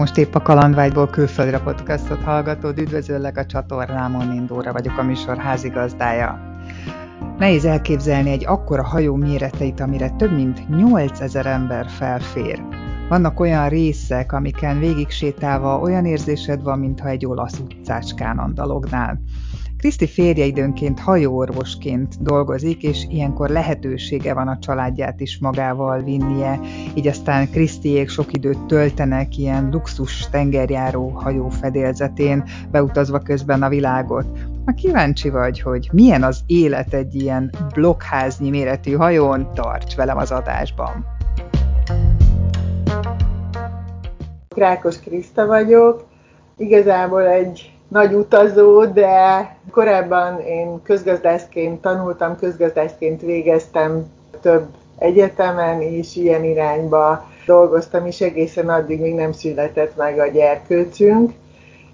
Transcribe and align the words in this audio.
most 0.00 0.18
épp 0.18 0.34
a 0.34 0.42
Kalandvágyból 0.42 1.08
külföldre 1.08 1.60
podcastot 1.60 2.22
hallgatod, 2.22 2.78
üdvözöllek 2.78 3.36
a 3.36 3.46
csatornámon, 3.46 4.32
Indóra 4.32 4.72
vagyok 4.72 4.98
a 4.98 5.02
műsor 5.02 5.36
házigazdája. 5.36 6.40
Nehéz 7.38 7.64
elképzelni 7.64 8.30
egy 8.30 8.46
akkora 8.46 8.84
hajó 8.84 9.14
méreteit, 9.14 9.80
amire 9.80 10.10
több 10.10 10.32
mint 10.34 10.68
8000 10.68 11.46
ember 11.46 11.86
felfér. 11.88 12.62
Vannak 13.08 13.40
olyan 13.40 13.68
részek, 13.68 14.32
amiken 14.32 14.78
végig 14.78 15.10
sétálva 15.10 15.78
olyan 15.78 16.04
érzésed 16.04 16.62
van, 16.62 16.78
mintha 16.78 17.08
egy 17.08 17.26
olasz 17.26 17.58
utcácskán 17.58 18.38
andalognál. 18.38 19.20
Kriszti 19.80 20.06
férje 20.06 20.44
időnként 20.44 21.00
hajóorvosként 21.00 22.22
dolgozik, 22.22 22.82
és 22.82 23.06
ilyenkor 23.08 23.48
lehetősége 23.48 24.34
van 24.34 24.48
a 24.48 24.58
családját 24.58 25.20
is 25.20 25.38
magával 25.38 26.02
vinnie, 26.02 26.60
így 26.94 27.06
aztán 27.06 27.50
Krisztiék 27.50 28.08
sok 28.08 28.32
időt 28.32 28.66
töltenek 28.66 29.36
ilyen 29.36 29.68
luxus 29.70 30.28
tengerjáró 30.30 31.08
hajó 31.08 31.48
fedélzetén, 31.48 32.44
beutazva 32.70 33.18
közben 33.18 33.62
a 33.62 33.68
világot. 33.68 34.26
Ma 34.64 34.72
kíváncsi 34.72 35.30
vagy, 35.30 35.60
hogy 35.60 35.88
milyen 35.92 36.22
az 36.22 36.40
élet 36.46 36.94
egy 36.94 37.14
ilyen 37.14 37.50
blokkháznyi 37.74 38.50
méretű 38.50 38.92
hajón, 38.92 39.50
tarts 39.54 39.94
velem 39.94 40.16
az 40.16 40.30
adásban! 40.30 41.06
Rákos 44.56 45.00
Kriszta 45.00 45.46
vagyok, 45.46 46.06
igazából 46.56 47.26
egy 47.26 47.79
nagy 47.90 48.14
utazó, 48.14 48.84
de 48.84 49.56
korábban 49.70 50.40
én 50.40 50.82
közgazdászként 50.82 51.80
tanultam, 51.80 52.36
közgazdászként 52.36 53.20
végeztem 53.20 54.06
több 54.40 54.66
egyetemen, 54.98 55.80
és 55.80 56.16
ilyen 56.16 56.44
irányba 56.44 57.28
dolgoztam 57.46 58.06
is 58.06 58.20
egészen 58.20 58.68
addig, 58.68 59.00
még 59.00 59.14
nem 59.14 59.32
született 59.32 59.96
meg 59.96 60.18
a 60.18 60.26
gyerkőcünk, 60.26 61.32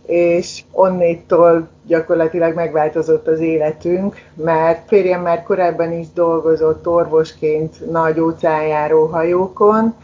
és 0.06 0.62
onnétól 0.72 1.69
gyakorlatilag 1.86 2.55
megváltozott 2.55 3.27
az 3.27 3.41
életünk, 3.41 4.16
mert 4.34 4.88
férjem 4.88 5.22
már 5.22 5.42
korábban 5.42 5.92
is 5.92 6.06
dolgozott 6.14 6.88
orvosként 6.88 7.91
nagy 7.91 8.20
óceánjáró 8.20 9.06
hajókon, 9.06 9.94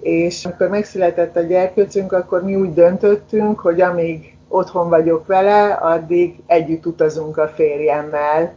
és 0.00 0.44
amikor 0.44 0.68
megszületett 0.68 1.36
a 1.36 1.40
gyerkőcünk, 1.40 2.12
akkor 2.12 2.44
mi 2.44 2.54
úgy 2.54 2.74
döntöttünk, 2.74 3.60
hogy 3.60 3.80
amíg 3.80 4.33
otthon 4.48 4.88
vagyok 4.88 5.26
vele, 5.26 5.72
addig 5.72 6.42
együtt 6.46 6.86
utazunk 6.86 7.36
a 7.36 7.48
férjemmel, 7.48 8.54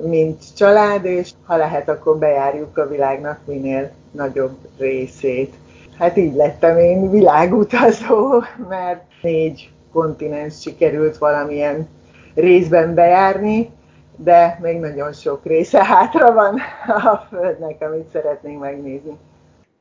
mint 0.00 0.56
család, 0.56 1.04
és 1.04 1.30
ha 1.46 1.56
lehet, 1.56 1.88
akkor 1.88 2.18
bejárjuk 2.18 2.78
a 2.78 2.88
világnak 2.88 3.38
minél 3.44 3.90
nagyobb 4.10 4.56
részét. 4.78 5.54
Hát 5.98 6.16
így 6.16 6.34
lettem 6.34 6.78
én 6.78 7.10
világutazó, 7.10 8.42
mert 8.68 9.02
négy 9.22 9.70
kontinens 9.92 10.60
sikerült 10.60 11.18
valamilyen 11.18 11.88
részben 12.34 12.94
bejárni, 12.94 13.70
de 14.16 14.58
még 14.62 14.78
nagyon 14.78 15.12
sok 15.12 15.44
része 15.44 15.84
hátra 15.84 16.32
van 16.32 16.58
a 17.12 17.26
Földnek, 17.30 17.76
amit 17.80 18.10
szeretnénk 18.12 18.60
megnézni. 18.60 19.18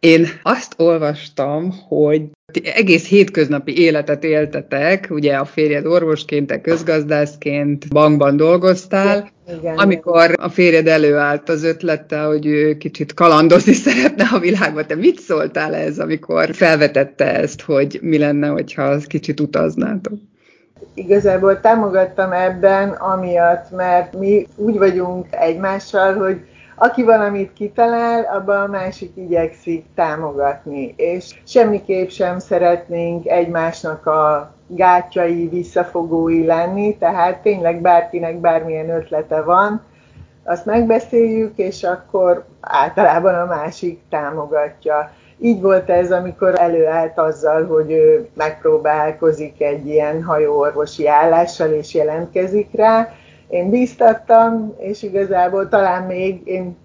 Én 0.02 0.28
azt 0.44 0.74
olvastam, 0.78 1.74
hogy 1.88 2.22
egész 2.64 3.08
hétköznapi 3.08 3.82
életet 3.82 4.24
éltetek, 4.24 5.08
ugye 5.10 5.36
a 5.36 5.46
férjed 5.46 5.86
orvosként, 5.86 6.48
te 6.48 6.62
közgazdászként 6.62 7.88
bankban 7.90 8.38
dolgoztál, 8.38 9.30
igen, 9.60 9.78
amikor 9.78 10.34
a 10.42 10.50
férjed 10.50 10.88
előállt 10.88 11.50
az 11.50 11.64
ötlettel, 11.64 12.28
hogy 12.28 12.46
ő 12.46 12.78
kicsit 12.78 13.14
kalandozni 13.14 13.74
szeretne 13.88 14.28
a 14.32 14.40
világba. 14.40 14.86
Te 14.86 14.96
mit 14.96 15.20
szóltál 15.20 15.76
ez, 15.76 16.00
amikor 16.00 16.54
felvetette 16.54 17.34
ezt, 17.40 17.62
hogy 17.62 18.00
mi 18.02 18.18
lenne, 18.18 18.48
hogyha 18.48 18.98
kicsit 19.08 19.40
utaznátok? 19.40 20.14
Igazából 20.94 21.60
támogattam 21.60 22.32
ebben, 22.32 22.90
amiatt, 22.90 23.72
mert 23.72 24.18
mi 24.18 24.48
úgy 24.56 24.78
vagyunk 24.78 25.26
egymással, 25.30 26.14
hogy 26.14 26.42
aki 26.84 27.04
valamit 27.04 27.54
kitalál, 27.54 28.24
abban 28.24 28.62
a 28.62 28.68
másik 28.68 29.12
igyekszik 29.16 29.86
támogatni, 29.96 30.94
és 30.98 31.40
semmiképp 31.44 32.10
sem 32.10 32.40
szeretnénk 32.40 33.28
egymásnak 33.28 34.06
a 34.06 34.54
gátjai, 34.68 35.48
visszafogói 35.48 36.46
lenni, 36.46 36.98
tehát 36.98 37.42
tényleg 37.42 37.82
bárkinek 37.82 38.40
bármilyen 38.40 38.90
ötlete 38.90 39.42
van, 39.42 39.82
azt 40.44 40.66
megbeszéljük, 40.66 41.58
és 41.58 41.84
akkor 41.84 42.46
általában 42.62 43.36
a 43.36 43.46
másik 43.46 44.02
támogatja. 44.10 45.12
Így 45.40 45.62
volt 45.62 45.90
ez, 45.90 46.12
amikor 46.12 46.60
előállt 46.60 47.18
azzal, 47.18 47.66
hogy 47.66 47.92
ő 47.92 48.30
megpróbálkozik 48.34 49.62
egy 49.62 49.88
ilyen 49.88 50.24
hajóorvosi 50.24 51.08
állással, 51.08 51.70
és 51.70 51.94
jelentkezik 51.94 52.70
rá, 52.74 53.10
én 53.52 53.70
bíztattam, 53.70 54.76
és 54.78 55.04
igazából 55.04 55.70
talán 55.70 56.04
még 56.04 56.42
én 56.44 56.78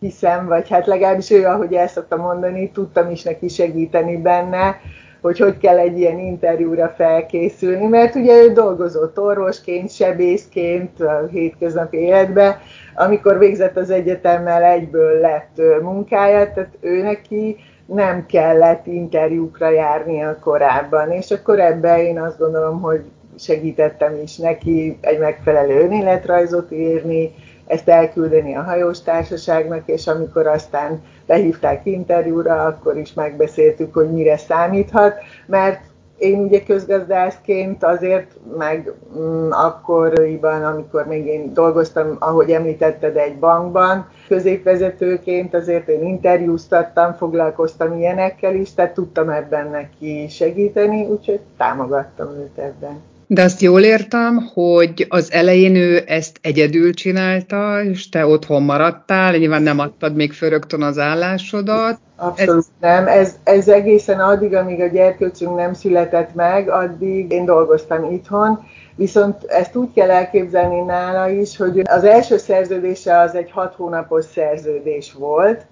hiszem, 0.00 0.46
vagy 0.46 0.68
hát 0.68 0.86
legalábbis 0.86 1.30
ő, 1.30 1.44
ahogy 1.44 1.74
el 1.74 1.88
szoktam 1.88 2.20
mondani, 2.20 2.70
tudtam 2.70 3.10
is 3.10 3.22
neki 3.22 3.48
segíteni 3.48 4.16
benne, 4.16 4.80
hogy 5.20 5.38
hogy 5.38 5.58
kell 5.58 5.78
egy 5.78 5.98
ilyen 5.98 6.18
interjúra 6.18 6.88
felkészülni, 6.96 7.86
mert 7.86 8.14
ugye 8.14 8.42
ő 8.42 8.52
dolgozott 8.52 9.18
orvosként, 9.18 9.90
sebészként 9.90 11.00
a 11.00 11.26
hétköznapi 11.30 11.96
életben, 11.96 12.56
amikor 12.94 13.38
végzett 13.38 13.76
az 13.76 13.90
egyetemmel, 13.90 14.62
egyből 14.62 15.20
lett 15.20 15.60
munkája, 15.82 16.52
tehát 16.52 16.78
ő 16.80 17.02
neki 17.02 17.56
nem 17.86 18.26
kellett 18.26 18.86
interjúkra 18.86 19.70
járnia 19.70 20.38
korábban, 20.40 21.10
és 21.10 21.30
akkor 21.30 21.60
ebben 21.60 21.98
én 21.98 22.20
azt 22.20 22.38
gondolom, 22.38 22.80
hogy 22.80 23.04
segítettem 23.38 24.20
is 24.22 24.36
neki 24.36 24.98
egy 25.00 25.18
megfelelő 25.18 25.80
önéletrajzot 25.80 26.72
írni, 26.72 27.34
ezt 27.66 27.88
elküldeni 27.88 28.56
a 28.56 28.62
hajós 28.62 29.02
társaságnak, 29.02 29.82
és 29.86 30.06
amikor 30.06 30.46
aztán 30.46 31.02
behívták 31.26 31.86
interjúra, 31.86 32.64
akkor 32.64 32.96
is 32.96 33.14
megbeszéltük, 33.14 33.94
hogy 33.94 34.10
mire 34.10 34.36
számíthat, 34.36 35.14
mert 35.46 35.80
én 36.18 36.38
ugye 36.38 36.62
közgazdászként 36.62 37.84
azért, 37.84 38.36
meg 38.58 38.92
mm, 39.18 39.50
akkoriban, 39.50 40.64
amikor 40.64 41.06
még 41.06 41.26
én 41.26 41.52
dolgoztam, 41.52 42.16
ahogy 42.18 42.50
említetted, 42.50 43.16
egy 43.16 43.38
bankban, 43.38 44.08
középvezetőként 44.28 45.54
azért 45.54 45.88
én 45.88 46.02
interjúztattam, 46.02 47.12
foglalkoztam 47.12 47.98
ilyenekkel 47.98 48.54
is, 48.54 48.74
tehát 48.74 48.94
tudtam 48.94 49.28
ebben 49.28 49.70
neki 49.70 50.26
segíteni, 50.28 51.06
úgyhogy 51.06 51.40
támogattam 51.56 52.28
őt 52.28 52.58
ebben. 52.58 53.02
De 53.26 53.42
azt 53.42 53.60
jól 53.60 53.80
értem, 53.80 54.36
hogy 54.54 55.06
az 55.08 55.32
elején 55.32 55.76
ő 55.76 56.02
ezt 56.06 56.38
egyedül 56.42 56.94
csinálta, 56.94 57.82
és 57.82 58.08
te 58.08 58.26
otthon 58.26 58.62
maradtál, 58.62 59.36
nyilván 59.36 59.62
nem 59.62 59.78
adtad 59.78 60.14
még 60.14 60.32
föl 60.32 60.48
rögtön 60.48 60.82
az 60.82 60.98
állásodat. 60.98 61.98
Abszolút 62.16 62.58
ez... 62.58 62.66
nem. 62.80 63.06
Ez, 63.06 63.34
ez 63.44 63.68
egészen 63.68 64.20
addig, 64.20 64.54
amíg 64.54 64.80
a 64.80 64.86
gyerkőcünk 64.86 65.56
nem 65.56 65.74
született 65.74 66.34
meg, 66.34 66.68
addig 66.68 67.32
én 67.32 67.44
dolgoztam 67.44 68.12
itthon, 68.12 68.60
Viszont 68.96 69.44
ezt 69.44 69.76
úgy 69.76 69.92
kell 69.94 70.10
elképzelni 70.10 70.80
nála 70.80 71.28
is, 71.28 71.56
hogy 71.56 71.82
az 71.84 72.04
első 72.04 72.36
szerződése 72.36 73.18
az 73.18 73.34
egy 73.34 73.50
hat 73.50 73.74
hónapos 73.74 74.24
szerződés 74.24 75.12
volt, 75.12 75.66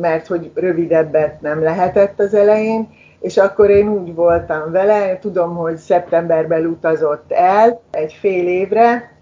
mert 0.00 0.26
hogy 0.26 0.50
rövidebbet 0.54 1.40
nem 1.40 1.62
lehetett 1.62 2.20
az 2.20 2.34
elején, 2.34 2.88
és 3.20 3.36
akkor 3.36 3.70
én 3.70 3.88
úgy 3.88 4.14
voltam 4.14 4.70
vele, 4.70 5.18
tudom, 5.18 5.54
hogy 5.54 5.76
szeptemberben 5.76 6.66
utazott 6.66 7.32
el 7.32 7.80
egy 7.90 8.12
fél 8.12 8.48
évre, 8.48 9.14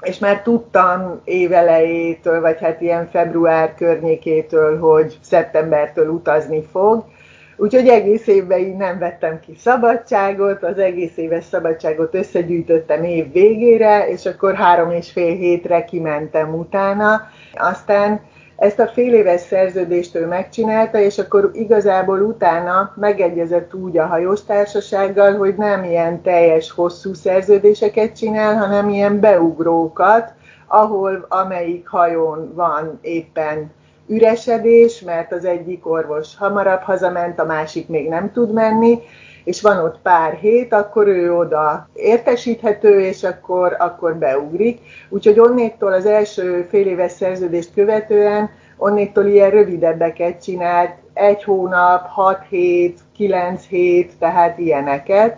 és 0.00 0.18
már 0.18 0.42
tudtam 0.42 1.20
évelejétől, 1.24 2.40
vagy 2.40 2.58
hát 2.60 2.80
ilyen 2.80 3.08
február 3.10 3.74
környékétől, 3.74 4.78
hogy 4.78 5.18
szeptembertől 5.22 6.08
utazni 6.08 6.62
fog, 6.62 7.04
Úgyhogy 7.56 7.88
egész 7.88 8.26
évben 8.26 8.58
így 8.58 8.76
nem 8.76 8.98
vettem 8.98 9.40
ki 9.40 9.54
szabadságot, 9.56 10.62
az 10.62 10.78
egész 10.78 11.16
éves 11.16 11.44
szabadságot 11.44 12.14
összegyűjtöttem 12.14 13.04
év 13.04 13.32
végére, 13.32 14.08
és 14.08 14.26
akkor 14.26 14.54
három 14.54 14.90
és 14.90 15.12
fél 15.12 15.34
hétre 15.34 15.84
kimentem 15.84 16.54
utána. 16.54 17.20
Aztán 17.54 18.20
ezt 18.62 18.78
a 18.78 18.86
fél 18.86 19.14
éves 19.14 19.40
szerződést 19.40 20.14
ő 20.14 20.26
megcsinálta, 20.26 20.98
és 20.98 21.18
akkor 21.18 21.50
igazából 21.52 22.20
utána 22.20 22.92
megegyezett 22.96 23.74
úgy 23.74 23.98
a 23.98 24.06
hajós 24.06 24.44
társasággal, 24.44 25.36
hogy 25.36 25.54
nem 25.54 25.84
ilyen 25.84 26.22
teljes 26.22 26.70
hosszú 26.70 27.14
szerződéseket 27.14 28.16
csinál, 28.16 28.56
hanem 28.56 28.88
ilyen 28.88 29.20
beugrókat, 29.20 30.32
ahol 30.66 31.26
amelyik 31.28 31.88
hajón 31.88 32.52
van 32.54 32.98
éppen 33.00 33.72
üresedés, 34.06 35.00
mert 35.00 35.32
az 35.32 35.44
egyik 35.44 35.86
orvos 35.86 36.36
hamarabb 36.36 36.80
hazament, 36.80 37.38
a 37.38 37.44
másik 37.44 37.88
még 37.88 38.08
nem 38.08 38.32
tud 38.32 38.52
menni, 38.52 38.98
és 39.44 39.62
van 39.62 39.84
ott 39.84 39.98
pár 40.02 40.32
hét, 40.32 40.72
akkor 40.72 41.06
ő 41.06 41.36
oda 41.36 41.88
értesíthető, 41.94 43.00
és 43.00 43.24
akkor, 43.24 43.76
akkor 43.78 44.16
beugrik. 44.16 44.80
Úgyhogy 45.08 45.38
onnétól 45.38 45.92
az 45.92 46.06
első 46.06 46.66
fél 46.70 46.86
éves 46.86 47.12
szerződést 47.12 47.74
követően, 47.74 48.50
onnétól 48.76 49.24
ilyen 49.24 49.50
rövidebbeket 49.50 50.42
csinált, 50.42 50.90
egy 51.14 51.44
hónap, 51.44 52.06
hat 52.08 52.44
hét, 52.48 52.98
9-7, 53.18 54.06
tehát 54.18 54.58
ilyeneket 54.58 55.36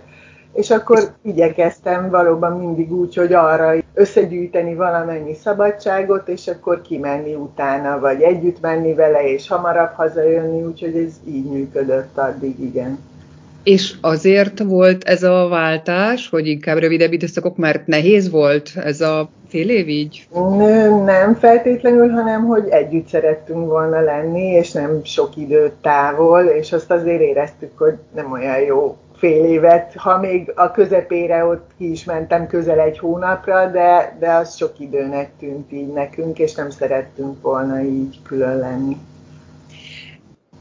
és 0.54 0.70
akkor 0.70 1.14
igyekeztem 1.22 2.10
valóban 2.10 2.58
mindig 2.58 2.92
úgy, 2.92 3.14
hogy 3.14 3.32
arra 3.32 3.74
összegyűjteni 3.94 4.74
valamennyi 4.74 5.34
szabadságot, 5.34 6.28
és 6.28 6.48
akkor 6.48 6.82
kimenni 6.82 7.34
utána, 7.34 7.98
vagy 7.98 8.22
együtt 8.22 8.60
menni 8.60 8.94
vele, 8.94 9.28
és 9.28 9.48
hamarabb 9.48 9.92
hazajönni, 9.92 10.62
úgyhogy 10.62 10.96
ez 10.96 11.12
így 11.26 11.44
működött 11.44 12.18
addig, 12.18 12.60
igen. 12.60 12.98
És 13.64 13.94
azért 14.00 14.58
volt 14.62 15.04
ez 15.04 15.22
a 15.22 15.48
váltás, 15.48 16.28
hogy 16.28 16.46
inkább 16.46 16.78
rövidebb 16.78 17.12
időszakok, 17.12 17.56
mert 17.56 17.86
nehéz 17.86 18.30
volt 18.30 18.70
ez 18.76 19.00
a 19.00 19.28
fél 19.48 19.70
év 19.70 19.88
így? 19.88 20.26
Nem 21.04 21.34
feltétlenül, 21.34 22.08
hanem 22.08 22.44
hogy 22.44 22.68
együtt 22.68 23.08
szerettünk 23.08 23.66
volna 23.66 24.00
lenni, 24.00 24.46
és 24.46 24.72
nem 24.72 25.00
sok 25.04 25.36
időt 25.36 25.72
távol, 25.72 26.44
és 26.44 26.72
azt 26.72 26.90
azért 26.90 27.20
éreztük, 27.20 27.78
hogy 27.78 27.94
nem 28.14 28.32
olyan 28.32 28.60
jó 28.60 28.96
fél 29.16 29.44
évet, 29.44 29.94
ha 29.96 30.18
még 30.18 30.52
a 30.54 30.70
közepére 30.70 31.44
ott 31.44 31.70
ki 31.78 31.90
is 31.90 32.04
mentem 32.04 32.46
közel 32.46 32.80
egy 32.80 32.98
hónapra, 32.98 33.70
de, 33.70 34.16
de 34.18 34.32
az 34.32 34.56
sok 34.56 34.72
időnek 34.78 35.30
tűnt 35.38 35.72
így 35.72 35.92
nekünk, 35.92 36.38
és 36.38 36.54
nem 36.54 36.70
szerettünk 36.70 37.42
volna 37.42 37.80
így 37.80 38.18
külön 38.22 38.58
lenni. 38.58 38.96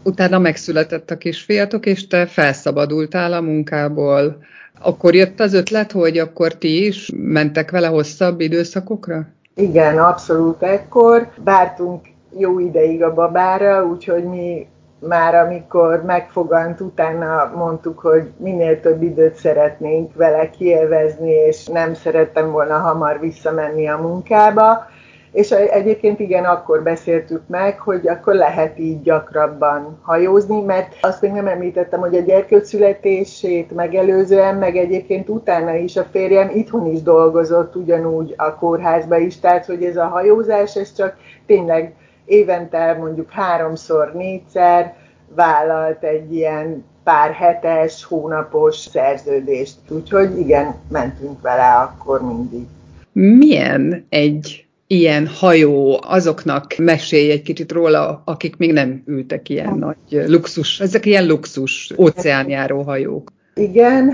Utána 0.03 0.39
megszületett 0.39 1.11
a 1.11 1.17
kisfiatok, 1.17 1.85
és 1.85 2.07
te 2.07 2.25
felszabadultál 2.25 3.33
a 3.33 3.41
munkából. 3.41 4.37
Akkor 4.81 5.15
jött 5.15 5.39
az 5.39 5.53
ötlet, 5.53 5.91
hogy 5.91 6.17
akkor 6.17 6.53
ti 6.53 6.85
is 6.85 7.11
mentek 7.15 7.71
vele 7.71 7.87
hosszabb 7.87 8.39
időszakokra? 8.39 9.27
Igen, 9.55 9.97
abszolút 9.97 10.63
ekkor. 10.63 11.29
Vártunk 11.43 12.05
jó 12.37 12.59
ideig 12.59 13.03
a 13.03 13.13
babára, 13.13 13.85
úgyhogy 13.85 14.23
mi 14.23 14.67
már 15.07 15.35
amikor 15.35 16.03
megfogant, 16.05 16.79
utána 16.79 17.51
mondtuk, 17.55 17.99
hogy 17.99 18.31
minél 18.37 18.79
több 18.79 19.03
időt 19.03 19.35
szeretnénk 19.35 20.15
vele 20.15 20.49
kielvezni, 20.49 21.31
és 21.31 21.65
nem 21.65 21.93
szerettem 21.93 22.51
volna 22.51 22.77
hamar 22.77 23.19
visszamenni 23.19 23.87
a 23.87 23.97
munkába. 23.97 24.87
És 25.33 25.51
egyébként 25.51 26.19
igen, 26.19 26.43
akkor 26.43 26.83
beszéltük 26.83 27.41
meg, 27.47 27.79
hogy 27.79 28.07
akkor 28.07 28.33
lehet 28.33 28.79
így 28.79 29.01
gyakrabban 29.01 29.99
hajózni, 30.01 30.61
mert 30.61 30.95
azt 31.01 31.21
még 31.21 31.31
nem 31.31 31.47
említettem, 31.47 31.99
hogy 31.99 32.15
a 32.15 32.21
gyerkőc 32.21 32.67
születését 32.67 33.75
megelőzően, 33.75 34.55
meg 34.55 34.77
egyébként 34.77 35.29
utána 35.29 35.75
is 35.75 35.95
a 35.95 36.07
férjem 36.11 36.49
itthon 36.53 36.85
is 36.85 37.01
dolgozott 37.01 37.75
ugyanúgy 37.75 38.33
a 38.37 38.55
kórházba 38.55 39.17
is, 39.17 39.39
tehát 39.39 39.65
hogy 39.65 39.83
ez 39.83 39.97
a 39.97 40.07
hajózás, 40.07 40.75
ez 40.75 40.93
csak 40.93 41.15
tényleg 41.45 41.93
évente 42.25 42.97
mondjuk 42.99 43.31
háromszor, 43.31 44.11
négyszer 44.13 44.95
vállalt 45.35 46.03
egy 46.03 46.33
ilyen 46.35 46.85
pár 47.03 47.31
hetes, 47.31 48.03
hónapos 48.03 48.75
szerződést. 48.75 49.75
Úgyhogy 49.89 50.39
igen, 50.39 50.75
mentünk 50.89 51.41
vele 51.41 51.71
akkor 51.71 52.21
mindig. 52.21 52.65
Milyen 53.11 54.05
egy 54.09 54.62
ilyen 54.87 55.27
hajó, 55.27 55.99
azoknak 56.03 56.75
mesélj 56.77 57.31
egy 57.31 57.41
kicsit 57.41 57.71
róla, 57.71 58.21
akik 58.25 58.57
még 58.57 58.73
nem 58.73 59.03
ültek 59.05 59.49
ilyen 59.49 59.77
nagy 59.77 60.27
luxus, 60.27 60.79
ezek 60.79 61.05
ilyen 61.05 61.25
luxus 61.25 61.93
óceánjáró 61.97 62.81
hajók. 62.81 63.31
Igen, 63.55 64.13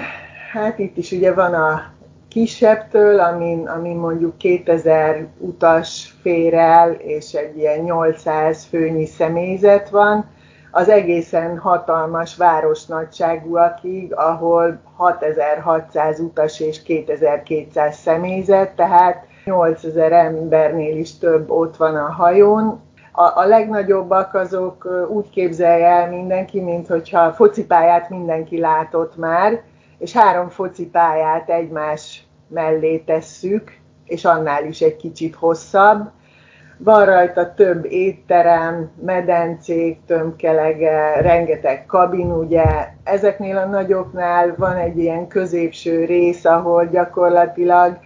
hát 0.51 0.80
itt 0.80 0.98
is 0.98 1.12
ugye 1.12 1.33
van 1.33 1.54
a 1.54 1.94
kisebbtől, 2.27 3.19
amin, 3.19 3.68
amin 3.68 3.95
mondjuk 3.95 4.38
2000 4.38 5.27
utas 5.38 6.13
fér 6.21 6.54
el, 6.54 6.92
és 6.92 7.33
egy 7.33 7.57
ilyen 7.57 7.80
800 7.80 8.65
főnyi 8.65 9.06
személyzet 9.06 9.89
van, 9.89 10.30
az 10.72 10.89
egészen 10.89 11.57
hatalmas 11.57 12.36
városnagyságúakig, 12.36 14.13
ahol 14.13 14.81
6600 14.95 16.19
utas 16.19 16.60
és 16.60 16.83
2200 16.83 17.98
személyzet, 17.98 18.75
tehát 18.75 19.27
8000 19.50 20.12
embernél 20.12 20.98
is 20.98 21.18
több 21.18 21.50
ott 21.50 21.78
van 21.78 21.96
a 21.96 22.12
hajón. 22.12 22.81
A, 23.12 23.40
a 23.40 23.46
legnagyobbak 23.46 24.34
azok 24.34 25.07
úgy 25.10 25.30
képzelje 25.30 25.88
el 25.88 26.10
mindenki, 26.10 26.60
mint 26.60 26.88
hogyha 26.88 27.19
a 27.22 27.34
focipályát 27.34 28.10
mindenki 28.10 28.60
látott 28.60 29.18
már, 29.18 29.62
és 29.98 30.13
három 30.13 30.50
focipályát 30.50 31.50
egymás 31.50 32.28
mellé 32.48 32.98
tesszük, 32.98 33.78
és 34.06 34.25
annál 34.25 34.66
is 34.66 34.81
egy 34.81 34.96
kicsit 34.96 35.36
hosszabb. 35.36 36.10
Van 36.78 37.06
rajta 37.06 37.54
több 37.54 37.86
étterem, 37.86 38.92
medencék, 39.06 40.00
tömkelege, 40.06 41.22
rengeteg 41.22 41.86
kabin, 41.86 42.31
ugye. 42.31 42.63
Ezeknél 43.04 43.57
a 43.57 43.66
nagyoknál 43.66 44.54
van 44.57 44.75
egy 44.75 44.98
ilyen 44.98 45.28
középső 45.28 46.06
rész, 46.06 46.46
ahol 46.46 46.86
gyakorlatilag 46.86 47.98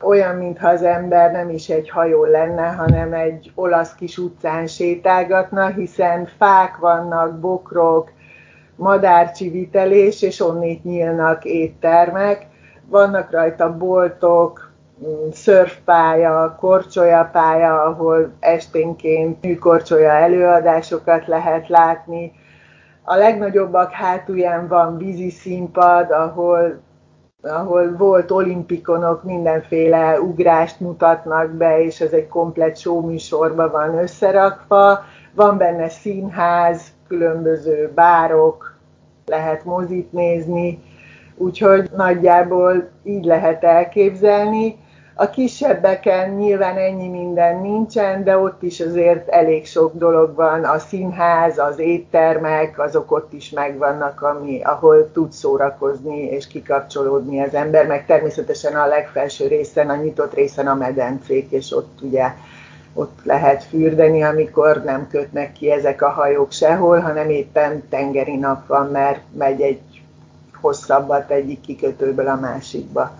olyan, 0.00 0.36
mintha 0.36 0.68
az 0.68 0.82
ember 0.82 1.32
nem 1.32 1.50
is 1.50 1.68
egy 1.68 1.90
hajó 1.90 2.24
lenne, 2.24 2.66
hanem 2.66 3.12
egy 3.12 3.52
olasz 3.54 3.94
kis 3.94 4.18
utcán 4.18 4.66
sétálgatna, 4.66 5.66
hiszen 5.66 6.28
fák 6.38 6.76
vannak, 6.76 7.38
bokrok, 7.38 8.10
madárcsivitelés, 8.76 10.22
és 10.22 10.40
onnét 10.40 10.84
nyílnak 10.84 11.44
éttermek 11.44 12.46
vannak 12.88 13.30
rajta 13.30 13.76
boltok, 13.76 14.70
mm, 15.02 15.30
szörfpálya, 15.32 16.56
korcsolyapálya, 16.60 17.82
ahol 17.82 18.32
esténként 18.40 19.42
műkorcsolya 19.42 20.10
előadásokat 20.10 21.26
lehet 21.26 21.68
látni. 21.68 22.32
A 23.02 23.14
legnagyobbak 23.14 23.90
hátulján 23.90 24.68
van 24.68 24.96
vízi 24.96 25.30
színpad, 25.30 26.10
ahol, 26.10 26.80
ahol 27.44 27.96
volt 27.96 28.30
olimpikonok, 28.30 29.22
mindenféle 29.22 30.20
ugrást 30.20 30.80
mutatnak 30.80 31.50
be, 31.50 31.82
és 31.82 32.00
ez 32.00 32.12
egy 32.12 32.28
komplet 32.28 32.84
műsorban 33.04 33.70
van 33.70 33.98
összerakva. 33.98 35.04
Van 35.34 35.56
benne 35.56 35.88
színház, 35.88 36.82
különböző 37.08 37.92
bárok, 37.94 38.76
lehet 39.26 39.64
mozit 39.64 40.12
nézni 40.12 40.82
úgyhogy 41.36 41.90
nagyjából 41.96 42.88
így 43.04 43.24
lehet 43.24 43.64
elképzelni. 43.64 44.76
A 45.16 45.30
kisebbeken 45.30 46.30
nyilván 46.30 46.76
ennyi 46.76 47.08
minden 47.08 47.60
nincsen, 47.60 48.24
de 48.24 48.38
ott 48.38 48.62
is 48.62 48.80
azért 48.80 49.28
elég 49.28 49.66
sok 49.66 49.94
dolog 49.96 50.34
van. 50.34 50.64
A 50.64 50.78
színház, 50.78 51.58
az 51.58 51.78
éttermek, 51.78 52.78
azok 52.78 53.12
ott 53.12 53.32
is 53.32 53.50
megvannak, 53.50 54.22
ami, 54.22 54.62
ahol 54.62 55.10
tud 55.12 55.32
szórakozni 55.32 56.18
és 56.20 56.46
kikapcsolódni 56.46 57.42
az 57.42 57.54
ember, 57.54 57.86
meg 57.86 58.06
természetesen 58.06 58.74
a 58.74 58.86
legfelső 58.86 59.46
részen, 59.46 59.90
a 59.90 59.96
nyitott 59.96 60.34
részen 60.34 60.66
a 60.66 60.74
medencék, 60.74 61.50
és 61.50 61.72
ott 61.72 61.98
ugye 62.02 62.32
ott 62.94 63.18
lehet 63.24 63.64
fürdeni, 63.64 64.22
amikor 64.22 64.82
nem 64.84 65.08
kötnek 65.08 65.52
ki 65.52 65.70
ezek 65.70 66.02
a 66.02 66.08
hajók 66.08 66.52
sehol, 66.52 66.98
hanem 66.98 67.30
éppen 67.30 67.88
tengeri 67.88 68.36
nap 68.36 68.66
van, 68.66 68.90
mert 68.90 69.20
megy 69.32 69.60
egy 69.60 69.80
hosszabbat 70.60 71.30
egyik 71.30 71.60
kikötőből 71.60 72.28
a 72.28 72.40
másikba. 72.40 73.12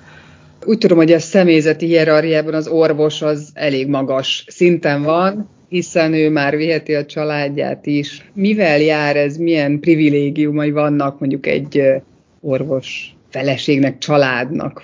Úgy 0.67 0.79
tudom, 0.79 0.97
hogy 0.99 1.13
a 1.13 1.19
személyzeti 1.19 1.87
hierarchiában 1.87 2.55
az 2.55 2.69
orvos 2.69 3.23
az 3.23 3.51
elég 3.55 3.89
magas 3.89 4.45
szinten 4.49 5.03
van, 5.03 5.49
hiszen 5.69 6.13
ő 6.13 6.31
már 6.31 6.57
viheti 6.57 6.95
a 6.95 7.05
családját 7.05 7.87
is. 7.87 8.31
Mivel 8.33 8.79
jár 8.79 9.17
ez, 9.17 9.37
milyen 9.37 9.81
privilégiumai 9.81 10.71
vannak 10.71 11.21
mondjuk 11.21 11.47
egy 11.47 11.83
orvos 12.41 13.17
feleségnek, 13.29 13.99
családnak? 13.99 14.83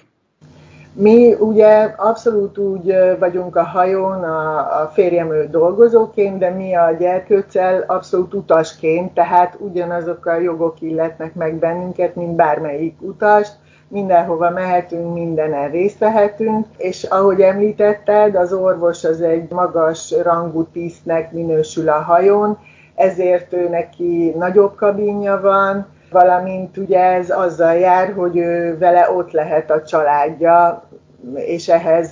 Mi 0.93 1.33
ugye 1.33 1.95
abszolút 1.97 2.59
úgy 2.59 2.95
vagyunk 3.19 3.57
a 3.57 3.63
hajón, 3.63 4.23
a, 4.23 4.57
a 4.83 4.91
férjem 4.95 5.33
ő 5.33 5.49
dolgozóként, 5.51 6.39
de 6.39 6.51
mi 6.51 6.75
a 6.75 6.97
gyerkőccel 6.99 7.85
abszolút 7.87 8.35
utasként, 8.35 9.15
tehát 9.15 9.57
ugyanazok 9.59 10.27
a 10.27 10.41
jogok 10.41 10.81
illetnek 10.81 11.35
meg 11.35 11.55
bennünket, 11.55 12.15
mint 12.15 12.37
bármelyik 12.37 12.97
utast. 13.01 13.53
Mindenhova 13.93 14.51
mehetünk, 14.51 15.15
mindenen 15.15 15.71
részt 15.71 15.99
vehetünk, 15.99 16.67
és 16.77 17.05
ahogy 17.05 17.41
említetted, 17.41 18.35
az 18.35 18.53
orvos 18.53 19.05
az 19.05 19.21
egy 19.21 19.51
magas 19.51 20.15
rangú 20.23 20.65
tisztnek 20.65 21.33
minősül 21.33 21.89
a 21.89 22.01
hajón, 22.03 22.59
ezért 22.95 23.53
ő 23.53 23.69
neki 23.69 24.35
nagyobb 24.39 24.75
kabinja 24.75 25.41
van, 25.41 25.87
valamint 26.11 26.77
ugye 26.77 27.01
ez 27.01 27.31
azzal 27.31 27.75
jár, 27.75 28.13
hogy 28.13 28.37
ő 28.37 28.79
vele 28.79 29.11
ott 29.11 29.31
lehet 29.31 29.71
a 29.71 29.83
családja, 29.83 30.89
és 31.35 31.69
ehhez 31.69 32.11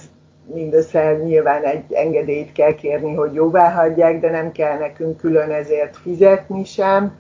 mindössze 0.54 1.12
nyilván 1.24 1.62
egy 1.62 1.92
engedélyt 1.92 2.52
kell 2.52 2.74
kérni, 2.74 3.14
hogy 3.14 3.34
jóvá 3.34 3.70
hagyják, 3.70 4.20
de 4.20 4.30
nem 4.30 4.52
kell 4.52 4.78
nekünk 4.78 5.16
külön 5.16 5.50
ezért 5.50 5.96
fizetni 5.96 6.64
sem. 6.64 7.12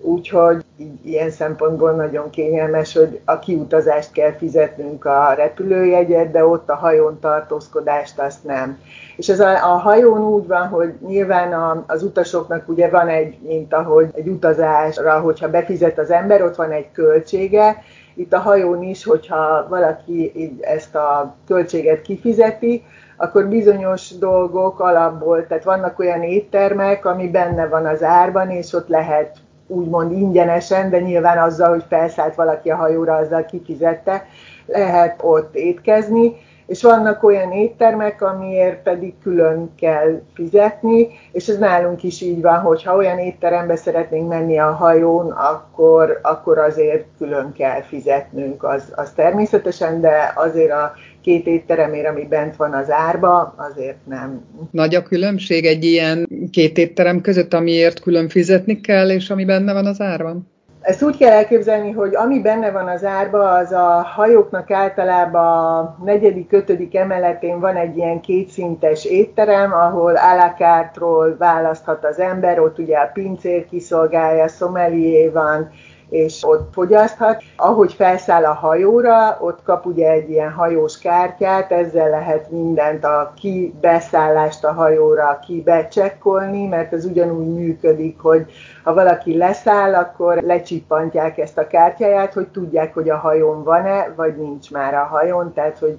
Úgyhogy 0.00 0.64
ilyen 1.02 1.30
szempontból 1.30 1.92
nagyon 1.92 2.30
kényelmes, 2.30 2.94
hogy 2.94 3.20
a 3.24 3.38
kiutazást 3.38 4.12
kell 4.12 4.32
fizetnünk 4.32 5.04
a 5.04 5.32
repülőjegyet, 5.36 6.30
de 6.30 6.46
ott 6.46 6.70
a 6.70 6.74
hajón 6.74 7.18
tartózkodást 7.20 8.18
azt 8.18 8.44
nem. 8.44 8.78
És 9.16 9.28
ez 9.28 9.40
a, 9.40 9.72
a 9.72 9.76
hajón 9.76 10.20
úgy 10.20 10.46
van, 10.46 10.68
hogy 10.68 10.94
nyilván 11.06 11.52
a, 11.52 11.84
az 11.86 12.02
utasoknak 12.02 12.68
ugye 12.68 12.88
van 12.88 13.08
egy, 13.08 13.38
mint 13.40 13.74
ahogy 13.74 14.08
egy 14.12 14.28
utazásra, 14.28 15.20
hogyha 15.20 15.50
befizet 15.50 15.98
az 15.98 16.10
ember, 16.10 16.42
ott 16.42 16.56
van 16.56 16.70
egy 16.70 16.92
költsége, 16.92 17.82
itt 18.14 18.32
a 18.32 18.38
hajón 18.38 18.82
is, 18.82 19.04
hogyha 19.04 19.66
valaki 19.68 20.32
ezt 20.60 20.94
a 20.94 21.34
költséget 21.46 22.02
kifizeti, 22.02 22.84
akkor 23.16 23.46
bizonyos 23.46 24.18
dolgok 24.18 24.80
alapból, 24.80 25.46
tehát 25.46 25.64
vannak 25.64 25.98
olyan 25.98 26.22
éttermek, 26.22 27.04
ami 27.04 27.28
benne 27.30 27.66
van 27.66 27.86
az 27.86 28.02
árban, 28.02 28.50
és 28.50 28.72
ott 28.72 28.88
lehet 28.88 29.36
úgymond 29.68 30.12
ingyenesen, 30.12 30.90
de 30.90 31.00
nyilván 31.00 31.38
azzal, 31.38 31.68
hogy 31.68 31.84
felszállt 31.88 32.34
valaki 32.34 32.70
a 32.70 32.76
hajóra, 32.76 33.14
azzal 33.14 33.44
kifizette, 33.44 34.26
lehet 34.66 35.20
ott 35.22 35.54
étkezni, 35.54 36.36
és 36.68 36.82
vannak 36.82 37.22
olyan 37.22 37.52
éttermek, 37.52 38.22
amiért 38.22 38.82
pedig 38.82 39.14
külön 39.22 39.70
kell 39.76 40.22
fizetni, 40.34 41.08
és 41.32 41.48
ez 41.48 41.58
nálunk 41.58 42.02
is 42.02 42.20
így 42.20 42.40
van, 42.40 42.58
hogy 42.58 42.82
ha 42.82 42.96
olyan 42.96 43.18
étterembe 43.18 43.76
szeretnénk 43.76 44.28
menni 44.28 44.58
a 44.58 44.72
hajón, 44.72 45.30
akkor, 45.30 46.18
akkor 46.22 46.58
azért 46.58 47.04
külön 47.18 47.52
kell 47.52 47.82
fizetnünk, 47.82 48.64
az, 48.64 48.92
az 48.96 49.10
természetesen, 49.10 50.00
de 50.00 50.32
azért 50.34 50.72
a 50.72 50.92
két 51.20 51.46
étteremért, 51.46 52.08
ami 52.08 52.26
bent 52.26 52.56
van 52.56 52.72
az 52.72 52.90
árba, 52.90 53.54
azért 53.56 54.06
nem. 54.06 54.44
Nagy 54.70 54.94
a 54.94 55.02
különbség 55.02 55.66
egy 55.66 55.84
ilyen 55.84 56.28
két 56.50 56.78
étterem 56.78 57.20
között, 57.20 57.54
amiért 57.54 58.00
külön 58.00 58.28
fizetni 58.28 58.80
kell, 58.80 59.10
és 59.10 59.30
ami 59.30 59.44
benne 59.44 59.72
van 59.72 59.86
az 59.86 60.00
árban? 60.00 60.46
Ezt 60.80 61.02
úgy 61.02 61.16
kell 61.16 61.30
elképzelni, 61.32 61.90
hogy 61.90 62.14
ami 62.14 62.40
benne 62.40 62.70
van 62.70 62.88
az 62.88 63.04
árba, 63.04 63.50
az 63.50 63.72
a 63.72 64.02
hajóknak 64.14 64.70
általában 64.70 65.84
a 65.86 65.96
negyedik, 66.04 66.52
ötödik 66.52 66.96
emeletén 66.96 67.60
van 67.60 67.76
egy 67.76 67.96
ilyen 67.96 68.20
kétszintes 68.20 69.04
étterem, 69.04 69.72
ahol 69.72 70.16
alakártról 70.16 71.36
választhat 71.36 72.04
az 72.04 72.18
ember, 72.18 72.60
ott 72.60 72.78
ugye 72.78 72.98
a 72.98 73.10
pincér 73.12 73.66
kiszolgálja, 73.66 74.48
szomelié 74.48 75.28
van, 75.28 75.70
és 76.10 76.44
ott 76.44 76.72
fogyaszthat. 76.72 77.42
Ahogy 77.56 77.92
felszáll 77.92 78.44
a 78.44 78.52
hajóra, 78.52 79.38
ott 79.40 79.62
kap 79.62 79.86
ugye 79.86 80.10
egy 80.10 80.30
ilyen 80.30 80.52
hajós 80.52 80.98
kártyát, 80.98 81.72
ezzel 81.72 82.10
lehet 82.10 82.50
mindent, 82.50 83.04
a 83.04 83.32
kibeszállást 83.36 84.64
a 84.64 84.72
hajóra 84.72 85.38
kibecsekkolni, 85.46 86.66
mert 86.66 86.92
ez 86.92 87.04
ugyanúgy 87.04 87.54
működik, 87.54 88.18
hogy 88.20 88.52
ha 88.84 88.94
valaki 88.94 89.36
leszáll, 89.36 89.94
akkor 89.94 90.36
lecsippantják 90.42 91.38
ezt 91.38 91.58
a 91.58 91.66
kártyáját, 91.66 92.32
hogy 92.32 92.48
tudják, 92.48 92.94
hogy 92.94 93.10
a 93.10 93.16
hajón 93.16 93.64
van-e, 93.64 94.12
vagy 94.16 94.36
nincs 94.36 94.70
már 94.70 94.94
a 94.94 95.04
hajón, 95.04 95.52
tehát 95.52 95.78
hogy 95.78 95.98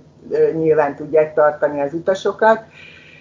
nyilván 0.53 0.95
tudják 0.95 1.33
tartani 1.33 1.81
az 1.81 1.93
utasokat 1.93 2.63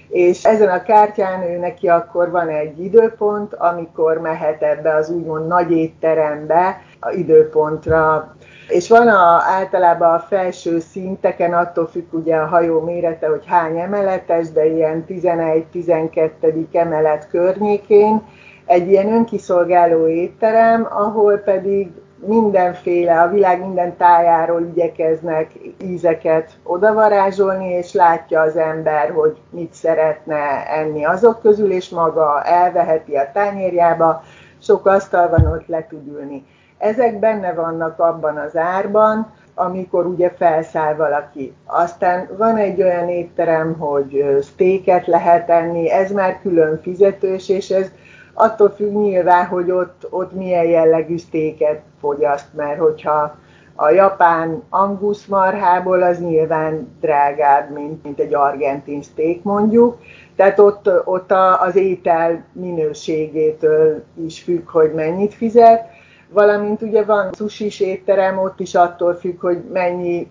és 0.09 0.45
ezen 0.45 0.69
a 0.69 0.83
kártyán 0.83 1.43
ő 1.43 1.59
neki 1.59 1.89
akkor 1.89 2.31
van 2.31 2.49
egy 2.49 2.85
időpont, 2.85 3.55
amikor 3.55 4.19
mehet 4.21 4.63
ebbe 4.63 4.95
az 4.95 5.11
úgymond 5.11 5.47
nagy 5.47 5.71
étterembe 5.71 6.83
a 7.01 7.11
időpontra, 7.11 8.35
és 8.69 8.89
van 8.89 9.09
a, 9.09 9.43
általában 9.47 10.15
a 10.15 10.19
felső 10.29 10.81
szinteken, 10.81 11.53
attól 11.55 11.87
függ 11.87 12.13
ugye 12.15 12.37
a 12.37 12.47
hajó 12.47 12.81
mérete, 12.81 13.29
hogy 13.29 13.47
hány 13.47 13.79
emeletes, 13.79 14.51
de 14.51 14.67
ilyen 14.67 15.05
11-12. 15.09 16.65
emelet 16.73 17.29
környékén 17.29 18.23
egy 18.67 18.89
ilyen 18.89 19.13
önkiszolgáló 19.13 20.07
étterem, 20.09 20.87
ahol 20.91 21.37
pedig 21.37 21.91
mindenféle, 22.27 23.21
a 23.21 23.31
világ 23.31 23.61
minden 23.61 23.97
tájáról 23.97 24.63
igyekeznek 24.63 25.51
ízeket 25.83 26.51
odavarázsolni, 26.63 27.69
és 27.69 27.93
látja 27.93 28.41
az 28.41 28.57
ember, 28.57 29.11
hogy 29.11 29.37
mit 29.51 29.73
szeretne 29.73 30.67
enni 30.71 31.05
azok 31.05 31.41
közül, 31.41 31.71
és 31.73 31.89
maga 31.89 32.43
elveheti 32.43 33.17
a 33.17 33.31
tányérjába, 33.33 34.23
sok 34.63 34.87
asztal 34.87 35.29
van, 35.29 35.47
ott 35.47 35.67
le 35.67 35.87
tud 35.87 36.07
ülni. 36.07 36.47
Ezek 36.79 37.19
benne 37.19 37.53
vannak 37.53 37.99
abban 37.99 38.37
az 38.37 38.57
árban, 38.57 39.33
amikor 39.55 40.07
ugye 40.07 40.31
felszáll 40.31 40.95
valaki. 40.95 41.55
Aztán 41.67 42.29
van 42.37 42.57
egy 42.57 42.83
olyan 42.83 43.09
étterem, 43.09 43.75
hogy 43.79 44.39
sztéket 44.43 45.07
lehet 45.07 45.51
enni, 45.51 45.91
ez 45.91 46.11
már 46.13 46.41
külön 46.43 46.81
fizetős, 46.83 47.49
és 47.49 47.71
ez 47.71 47.91
attól 48.39 48.71
függ 48.71 48.93
nyilván, 48.93 49.47
hogy 49.47 49.71
ott, 49.71 50.07
ott 50.11 50.33
milyen 50.33 50.65
jellegű 50.65 51.19
sztéket 51.19 51.81
fogyaszt, 52.01 52.49
mert 52.55 52.79
hogyha 52.79 53.37
a 53.75 53.91
japán 53.91 54.63
angus 54.69 55.27
marhából 55.27 56.03
az 56.03 56.19
nyilván 56.21 56.97
drágább, 57.01 57.71
mint, 57.71 58.03
mint 58.03 58.19
egy 58.19 58.35
argentin 58.35 59.03
szték 59.03 59.43
mondjuk. 59.43 59.99
Tehát 60.37 60.59
ott, 60.59 60.91
ott 61.05 61.33
az 61.61 61.77
étel 61.77 62.45
minőségétől 62.53 64.03
is 64.15 64.43
függ, 64.43 64.69
hogy 64.69 64.93
mennyit 64.95 65.35
fizet. 65.35 65.87
Valamint 66.29 66.83
ugye 66.83 67.05
van 67.05 67.33
sushi 67.33 67.71
étterem, 67.79 68.39
ott 68.39 68.61
is 68.61 68.75
attól 68.75 69.15
függ, 69.15 69.41
hogy 69.41 69.63
mennyi 69.73 70.31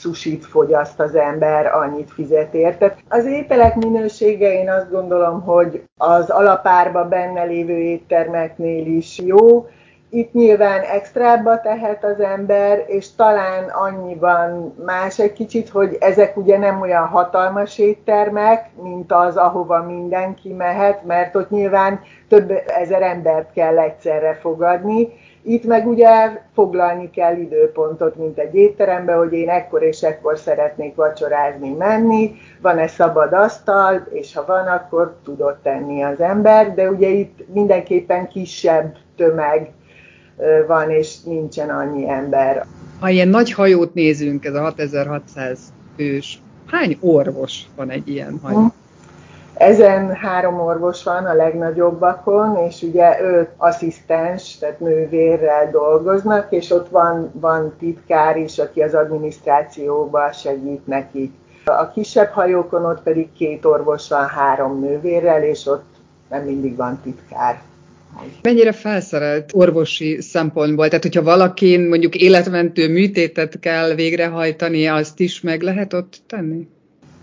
susit 0.00 0.46
fogyaszt 0.46 1.00
az 1.00 1.14
ember, 1.14 1.74
annyit 1.74 2.10
fizet 2.10 2.54
érte. 2.54 2.96
Az 3.08 3.26
ételek 3.26 3.76
minősége 3.76 4.52
én 4.52 4.70
azt 4.70 4.90
gondolom, 4.90 5.40
hogy 5.40 5.82
az 5.96 6.30
alapárba 6.30 7.08
benne 7.08 7.42
lévő 7.42 7.76
éttermeknél 7.76 8.86
is 8.86 9.18
jó, 9.18 9.66
itt 10.12 10.32
nyilván 10.32 10.80
extrába 10.80 11.60
tehet 11.60 12.04
az 12.04 12.20
ember, 12.20 12.84
és 12.86 13.14
talán 13.14 13.68
annyiban 13.68 14.74
más 14.84 15.18
egy 15.18 15.32
kicsit, 15.32 15.68
hogy 15.68 15.96
ezek 16.00 16.36
ugye 16.36 16.58
nem 16.58 16.80
olyan 16.80 17.06
hatalmas 17.06 17.78
éttermek, 17.78 18.70
mint 18.82 19.12
az, 19.12 19.36
ahova 19.36 19.82
mindenki 19.82 20.52
mehet, 20.52 21.04
mert 21.04 21.36
ott 21.36 21.50
nyilván 21.50 22.00
több 22.28 22.52
ezer 22.66 23.02
embert 23.02 23.52
kell 23.52 23.78
egyszerre 23.78 24.34
fogadni, 24.34 25.08
itt 25.42 25.64
meg 25.64 25.88
ugye 25.88 26.08
foglalni 26.54 27.10
kell 27.10 27.36
időpontot, 27.36 28.16
mint 28.16 28.38
egy 28.38 28.54
étterembe, 28.54 29.12
hogy 29.12 29.32
én 29.32 29.48
ekkor 29.48 29.82
és 29.82 30.02
ekkor 30.02 30.38
szeretnék 30.38 30.94
vacsorázni, 30.94 31.70
menni, 31.70 32.34
van-e 32.60 32.86
szabad 32.86 33.32
asztal, 33.32 34.06
és 34.10 34.34
ha 34.34 34.44
van, 34.46 34.66
akkor 34.66 35.16
tudott 35.24 35.62
tenni 35.62 36.02
az 36.02 36.20
ember, 36.20 36.74
de 36.74 36.90
ugye 36.90 37.08
itt 37.08 37.52
mindenképpen 37.52 38.28
kisebb 38.28 38.96
tömeg 39.16 39.70
van, 40.66 40.90
és 40.90 41.22
nincsen 41.22 41.70
annyi 41.70 42.08
ember. 42.08 42.66
Ha 43.00 43.08
ilyen 43.08 43.28
nagy 43.28 43.52
hajót 43.52 43.94
nézünk, 43.94 44.44
ez 44.44 44.54
a 44.54 44.60
6600 44.60 45.58
fős, 45.96 46.42
hány 46.66 46.98
orvos 47.00 47.62
van 47.76 47.90
egy 47.90 48.08
ilyen 48.08 48.38
hajó? 48.42 48.72
Ezen 49.60 50.14
három 50.14 50.60
orvos 50.60 51.02
van 51.02 51.24
a 51.24 51.34
legnagyobbakon, 51.34 52.56
és 52.68 52.82
ugye 52.82 53.20
öt 53.22 53.48
asszisztens, 53.56 54.58
tehát 54.58 54.80
nővérrel 54.80 55.70
dolgoznak, 55.70 56.46
és 56.50 56.70
ott 56.70 56.88
van, 56.88 57.30
van 57.32 57.74
titkár 57.78 58.36
is, 58.36 58.58
aki 58.58 58.80
az 58.82 58.94
adminisztrációba 58.94 60.32
segít 60.32 60.86
nekik. 60.86 61.32
A 61.64 61.90
kisebb 61.90 62.28
hajókon 62.28 62.84
ott 62.84 63.02
pedig 63.02 63.28
két 63.32 63.64
orvos 63.64 64.08
van 64.08 64.26
három 64.26 64.80
nővérrel, 64.80 65.42
és 65.42 65.66
ott 65.66 65.88
nem 66.30 66.44
mindig 66.44 66.76
van 66.76 67.00
titkár. 67.02 67.60
Mennyire 68.42 68.72
felszerelt 68.72 69.50
orvosi 69.54 70.20
szempontból? 70.20 70.88
Tehát, 70.88 71.02
hogyha 71.02 71.22
valakin 71.22 71.88
mondjuk 71.88 72.14
életmentő 72.14 72.88
műtétet 72.88 73.58
kell 73.58 73.94
végrehajtani, 73.94 74.86
azt 74.86 75.20
is 75.20 75.40
meg 75.40 75.62
lehet 75.62 75.92
ott 75.92 76.16
tenni? 76.26 76.68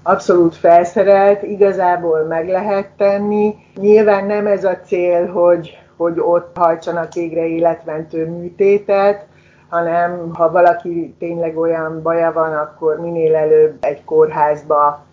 Abszolút 0.07 0.55
felszerelt, 0.55 1.43
igazából 1.43 2.23
meg 2.23 2.49
lehet 2.49 2.89
tenni. 2.97 3.55
Nyilván 3.75 4.25
nem 4.25 4.47
ez 4.47 4.63
a 4.63 4.77
cél, 4.85 5.27
hogy, 5.27 5.77
hogy 5.97 6.19
ott 6.19 6.57
hajtsanak 6.57 7.13
végre 7.13 7.45
életmentő 7.45 8.29
műtétet, 8.29 9.25
hanem 9.69 10.33
ha 10.33 10.51
valaki 10.51 11.15
tényleg 11.19 11.57
olyan 11.57 12.01
baja 12.01 12.31
van, 12.31 12.53
akkor 12.53 12.99
minél 12.99 13.35
előbb 13.35 13.77
egy 13.79 14.03
kórházba 14.03 15.05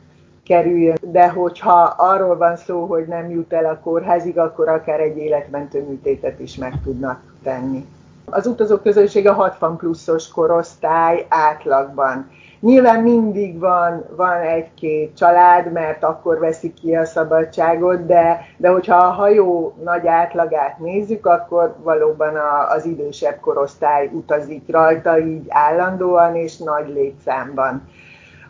kerüljön. 0.44 0.96
De 1.00 1.28
hogyha 1.28 1.94
arról 1.96 2.36
van 2.36 2.56
szó, 2.56 2.84
hogy 2.84 3.06
nem 3.06 3.30
jut 3.30 3.52
el 3.52 3.64
a 3.64 3.80
kórházig, 3.82 4.38
akkor 4.38 4.68
akár 4.68 5.00
egy 5.00 5.16
életmentő 5.16 5.82
műtétet 5.88 6.40
is 6.40 6.56
meg 6.56 6.72
tudnak 6.84 7.20
tenni. 7.42 7.86
Az 8.24 8.46
utazók 8.46 8.82
közönsége 8.82 9.30
60 9.30 9.76
pluszos 9.76 10.28
korosztály 10.28 11.26
átlagban. 11.28 12.30
Nyilván 12.64 13.02
mindig 13.02 13.58
van, 13.58 14.04
van 14.16 14.40
egy-két 14.40 15.16
család, 15.16 15.72
mert 15.72 16.04
akkor 16.04 16.38
veszik 16.38 16.74
ki 16.74 16.94
a 16.94 17.04
szabadságot, 17.04 18.06
de, 18.06 18.40
de 18.56 18.68
hogyha 18.68 18.96
a 18.96 19.10
hajó 19.10 19.74
nagy 19.82 20.06
átlagát 20.06 20.78
nézzük, 20.78 21.26
akkor 21.26 21.76
valóban 21.82 22.36
a, 22.36 22.70
az 22.70 22.84
idősebb 22.84 23.40
korosztály 23.40 24.10
utazik 24.12 24.62
rajta 24.70 25.18
így 25.18 25.46
állandóan 25.48 26.36
és 26.36 26.56
nagy 26.56 26.88
létszámban. 26.88 27.88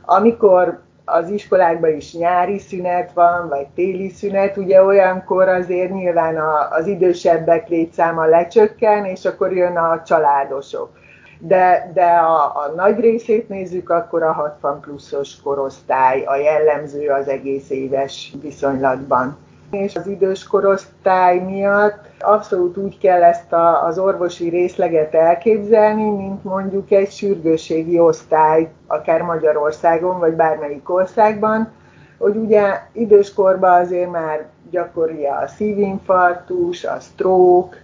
Amikor 0.05 0.81
az 1.05 1.31
iskolákban 1.31 1.95
is 1.95 2.15
nyári 2.15 2.59
szünet 2.59 3.13
van, 3.13 3.49
vagy 3.49 3.67
téli 3.75 4.09
szünet, 4.09 4.57
ugye 4.57 4.85
olyankor 4.85 5.49
azért 5.49 5.93
nyilván 5.93 6.37
az 6.71 6.87
idősebbek 6.87 7.69
létszáma 7.69 8.25
lecsökken, 8.25 9.05
és 9.05 9.25
akkor 9.25 9.53
jön 9.53 9.77
a 9.77 10.03
családosok. 10.03 11.03
De, 11.39 11.91
de 11.95 12.05
a, 12.05 12.45
a 12.45 12.73
nagy 12.77 13.01
részét 13.01 13.49
nézzük, 13.49 13.91
akkor 13.91 14.23
a 14.23 14.33
60 14.33 14.81
pluszos 14.81 15.41
korosztály 15.43 16.23
a 16.25 16.37
jellemző 16.37 17.09
az 17.09 17.29
egész 17.29 17.71
éves 17.71 18.33
viszonylatban 18.43 19.37
és 19.75 19.97
az 19.97 20.07
idős 20.07 20.47
korosztály 20.47 21.39
miatt 21.39 22.07
abszolút 22.21 22.77
úgy 22.77 22.99
kell 22.99 23.23
ezt 23.23 23.53
a, 23.53 23.85
az 23.85 23.99
orvosi 23.99 24.49
részleget 24.49 25.15
elképzelni, 25.15 26.11
mint 26.11 26.45
mondjuk 26.45 26.91
egy 26.91 27.11
sürgősségi 27.11 27.99
osztály, 27.99 28.71
akár 28.87 29.23
Magyarországon, 29.23 30.19
vagy 30.19 30.33
bármelyik 30.33 30.91
országban, 30.91 31.73
hogy 32.19 32.37
ugye 32.37 32.81
időskorban 32.93 33.81
azért 33.81 34.11
már 34.11 34.47
gyakori 34.71 35.27
a 35.27 35.47
szívinfarktus, 35.57 36.85
a 36.85 36.99
stroke, 37.01 37.77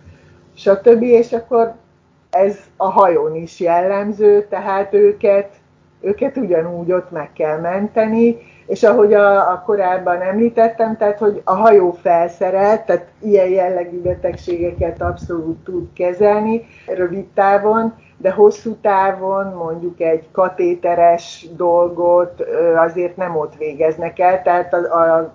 stb. 0.55 1.03
És 1.03 1.33
akkor 1.33 1.75
ez 2.31 2.59
a 2.77 2.91
hajón 2.91 3.35
is 3.35 3.61
jellemző, 3.61 4.47
tehát 4.49 4.95
őket, 4.95 5.51
őket 6.01 6.37
ugyanúgy 6.37 6.93
ott 6.93 7.11
meg 7.11 7.33
kell 7.33 7.61
menteni, 7.61 8.37
és 8.67 8.83
ahogy 8.83 9.15
a, 9.15 9.51
a 9.51 9.63
korábban 9.67 10.21
említettem, 10.21 10.97
tehát 10.97 11.19
hogy 11.19 11.41
a 11.45 11.55
hajó 11.55 11.91
felszerelt, 11.93 12.87
tehát 12.87 13.07
ilyen 13.19 13.49
jellegű 13.49 14.01
betegségeket 14.01 15.03
abszolút 15.03 15.65
tud 15.65 15.93
kezelni 15.93 16.67
rövid 16.87 17.27
távon, 17.35 17.95
de 18.17 18.31
hosszú 18.31 18.75
távon 18.75 19.47
mondjuk 19.47 20.01
egy 20.01 20.29
katéteres 20.33 21.47
dolgot 21.57 22.41
azért 22.77 23.17
nem 23.17 23.37
ott 23.37 23.57
végeznek 23.57 24.19
el, 24.19 24.43
tehát 24.43 24.75
a, 24.75 24.77
a 24.77 25.33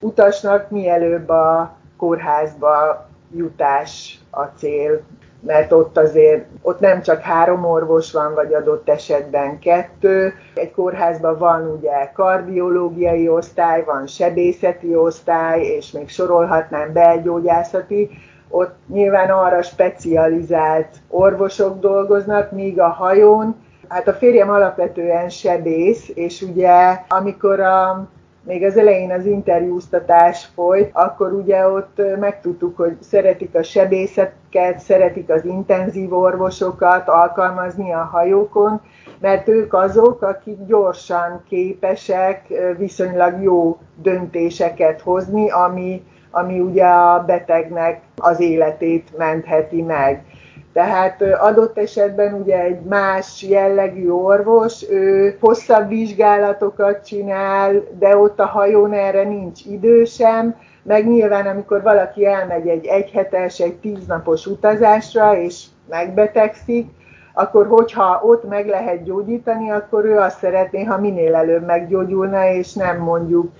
utasnak 0.00 0.70
mielőbb 0.70 1.28
a 1.28 1.76
kórházba 1.96 3.06
jutás 3.34 4.20
a 4.30 4.42
cél, 4.42 5.00
mert 5.46 5.72
ott 5.72 5.98
azért, 5.98 6.46
ott 6.62 6.80
nem 6.80 7.02
csak 7.02 7.20
három 7.20 7.64
orvos 7.64 8.12
van, 8.12 8.34
vagy 8.34 8.54
adott 8.54 8.88
esetben 8.88 9.58
kettő. 9.58 10.34
Egy 10.54 10.70
kórházban 10.70 11.38
van 11.38 11.70
ugye 11.70 12.10
kardiológiai 12.14 13.28
osztály, 13.28 13.84
van 13.84 14.06
sebészeti 14.06 14.96
osztály, 14.96 15.62
és 15.62 15.90
még 15.90 16.08
sorolhatnám 16.08 16.92
belgyógyászati, 16.92 18.10
ott 18.48 18.74
nyilván 18.86 19.30
arra 19.30 19.62
specializált 19.62 20.96
orvosok 21.08 21.80
dolgoznak, 21.80 22.50
míg 22.50 22.80
a 22.80 22.88
hajón, 22.88 23.56
hát 23.88 24.08
a 24.08 24.12
férjem 24.12 24.50
alapvetően 24.50 25.28
sebész, 25.28 26.10
és 26.14 26.42
ugye 26.42 26.98
amikor 27.08 27.60
a 27.60 28.08
még 28.44 28.64
az 28.64 28.76
elején 28.76 29.10
az 29.10 29.26
interjúztatás 29.26 30.48
folyt, 30.54 30.90
akkor 30.92 31.32
ugye 31.32 31.68
ott 31.68 32.00
megtudtuk, 32.20 32.76
hogy 32.76 32.96
szeretik 33.00 33.54
a 33.54 33.62
sebészetket, 33.62 34.78
szeretik 34.78 35.30
az 35.30 35.44
intenzív 35.44 36.12
orvosokat 36.12 37.08
alkalmazni 37.08 37.92
a 37.92 38.08
hajókon, 38.12 38.80
mert 39.20 39.48
ők 39.48 39.74
azok, 39.74 40.22
akik 40.22 40.66
gyorsan 40.66 41.42
képesek 41.48 42.46
viszonylag 42.78 43.42
jó 43.42 43.78
döntéseket 44.02 45.00
hozni, 45.00 45.50
ami, 45.50 46.04
ami 46.30 46.60
ugye 46.60 46.84
a 46.84 47.24
betegnek 47.24 48.00
az 48.16 48.40
életét 48.40 49.16
mentheti 49.16 49.82
meg. 49.82 50.24
Tehát 50.72 51.22
adott 51.22 51.78
esetben 51.78 52.34
ugye 52.34 52.60
egy 52.60 52.80
más 52.80 53.42
jellegű 53.42 54.10
orvos, 54.10 54.90
ő 54.90 55.36
hosszabb 55.40 55.88
vizsgálatokat 55.88 57.06
csinál, 57.06 57.72
de 57.98 58.16
ott 58.16 58.40
a 58.40 58.46
hajón 58.46 58.92
erre 58.92 59.22
nincs 59.22 59.64
idő 59.64 60.04
sem, 60.04 60.56
meg 60.82 61.08
nyilván 61.08 61.46
amikor 61.46 61.82
valaki 61.82 62.26
elmegy 62.26 62.68
egy 62.68 62.86
egyhetes, 62.86 63.60
egy 63.60 63.74
tíznapos 63.74 64.46
utazásra, 64.46 65.36
és 65.36 65.64
megbetegszik, 65.88 66.90
akkor 67.34 67.66
hogyha 67.66 68.20
ott 68.24 68.48
meg 68.48 68.66
lehet 68.66 69.02
gyógyítani, 69.02 69.70
akkor 69.70 70.04
ő 70.04 70.18
azt 70.18 70.38
szeretné, 70.38 70.84
ha 70.84 70.98
minél 70.98 71.34
előbb 71.34 71.66
meggyógyulna, 71.66 72.48
és 72.48 72.72
nem 72.72 72.98
mondjuk 72.98 73.52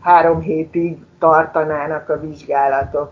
három 0.00 0.40
hétig 0.40 0.98
tartanának 1.18 2.08
a 2.08 2.20
vizsgálatok 2.20 3.10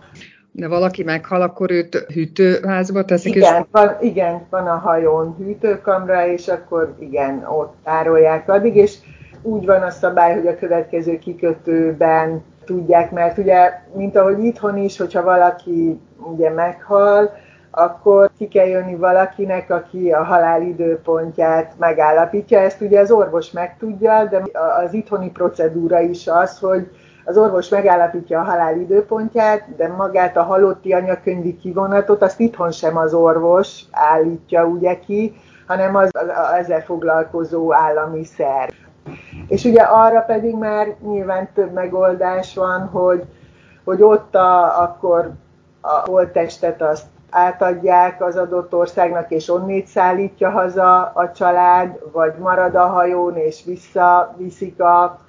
de 0.56 0.68
valaki 0.68 1.02
meghal, 1.02 1.42
akkor 1.42 1.70
őt 1.70 1.94
hűtőházba 1.94 3.04
teszik? 3.04 3.34
Igen, 3.34 3.54
és... 3.54 3.66
van, 3.70 3.96
igen, 4.00 4.46
van 4.50 4.66
a 4.66 4.76
hajón 4.76 5.35
hűtőkamra, 5.38 6.26
és 6.26 6.48
akkor 6.48 6.94
igen, 6.98 7.44
ott 7.48 7.74
tárolják 7.85 8.48
addig, 8.48 8.76
és 8.76 8.96
úgy 9.42 9.66
van 9.66 9.83
a 9.83 9.90
szabály, 9.90 10.35
hogy 10.35 10.46
a 10.46 10.59
következő 10.59 11.18
kikötőben 11.18 12.42
tudják, 12.64 13.11
mert 13.11 13.38
ugye, 13.38 13.72
mint 13.94 14.16
ahogy 14.16 14.44
itthon 14.44 14.76
is, 14.76 14.98
hogyha 14.98 15.22
valaki 15.22 16.00
ugye 16.37 16.50
meghal, 16.50 17.31
akkor 17.70 18.31
ki 18.38 18.48
kell 18.48 18.66
jönni 18.66 18.94
valakinek, 18.94 19.70
aki 19.70 20.11
a 20.11 20.22
halál 20.22 20.62
időpontját 20.62 21.72
megállapítja. 21.78 22.59
Ezt 22.61 22.81
ugye 22.81 23.00
az 23.00 23.11
orvos 23.11 23.50
megtudja, 23.50 24.24
de 24.31 24.42
az 24.85 24.92
itthoni 24.92 25.31
procedúra 25.31 26.00
is 26.00 26.26
az, 26.26 26.59
hogy 26.59 26.88
az 27.24 27.37
orvos 27.37 27.68
megállapítja 27.68 28.40
a 28.40 28.44
halál 28.44 28.78
időpontját, 28.78 29.76
de 29.76 29.88
magát 29.88 30.37
a 30.37 30.42
halotti 30.42 30.92
anyakönyvi 30.92 31.56
kivonatot, 31.56 32.22
azt 32.22 32.40
itthon 32.40 32.70
sem 32.70 32.96
az 32.96 33.14
orvos 33.14 33.80
állítja 33.90 34.64
ugye 34.64 34.98
ki, 34.98 35.34
hanem 35.66 35.96
az, 35.96 36.08
az, 36.12 36.28
az 36.28 36.54
ezzel 36.58 36.82
foglalkozó 36.82 37.74
állami 37.74 38.24
szerv. 38.24 38.72
És 39.48 39.64
ugye 39.64 39.82
arra 39.82 40.20
pedig 40.20 40.56
már 40.56 40.94
nyilván 41.02 41.48
több 41.54 41.72
megoldás 41.72 42.54
van, 42.54 42.80
hogy, 42.87 43.24
hogy 43.84 44.02
ott 44.02 44.34
a, 44.34 44.82
akkor 44.82 45.30
a 45.80 46.10
holttestet 46.10 46.82
azt 46.82 47.06
átadják 47.30 48.22
az 48.22 48.37
adott 48.37 48.74
országnak, 48.74 49.30
és 49.30 49.48
onnét 49.48 49.87
szállítja 49.87 50.50
haza 50.50 51.00
a 51.14 51.32
család, 51.32 51.98
vagy 52.12 52.34
marad 52.38 52.74
a 52.74 52.87
hajón, 52.87 53.37
és 53.37 53.64
visszaviszik 53.64 54.80
a 54.80 55.23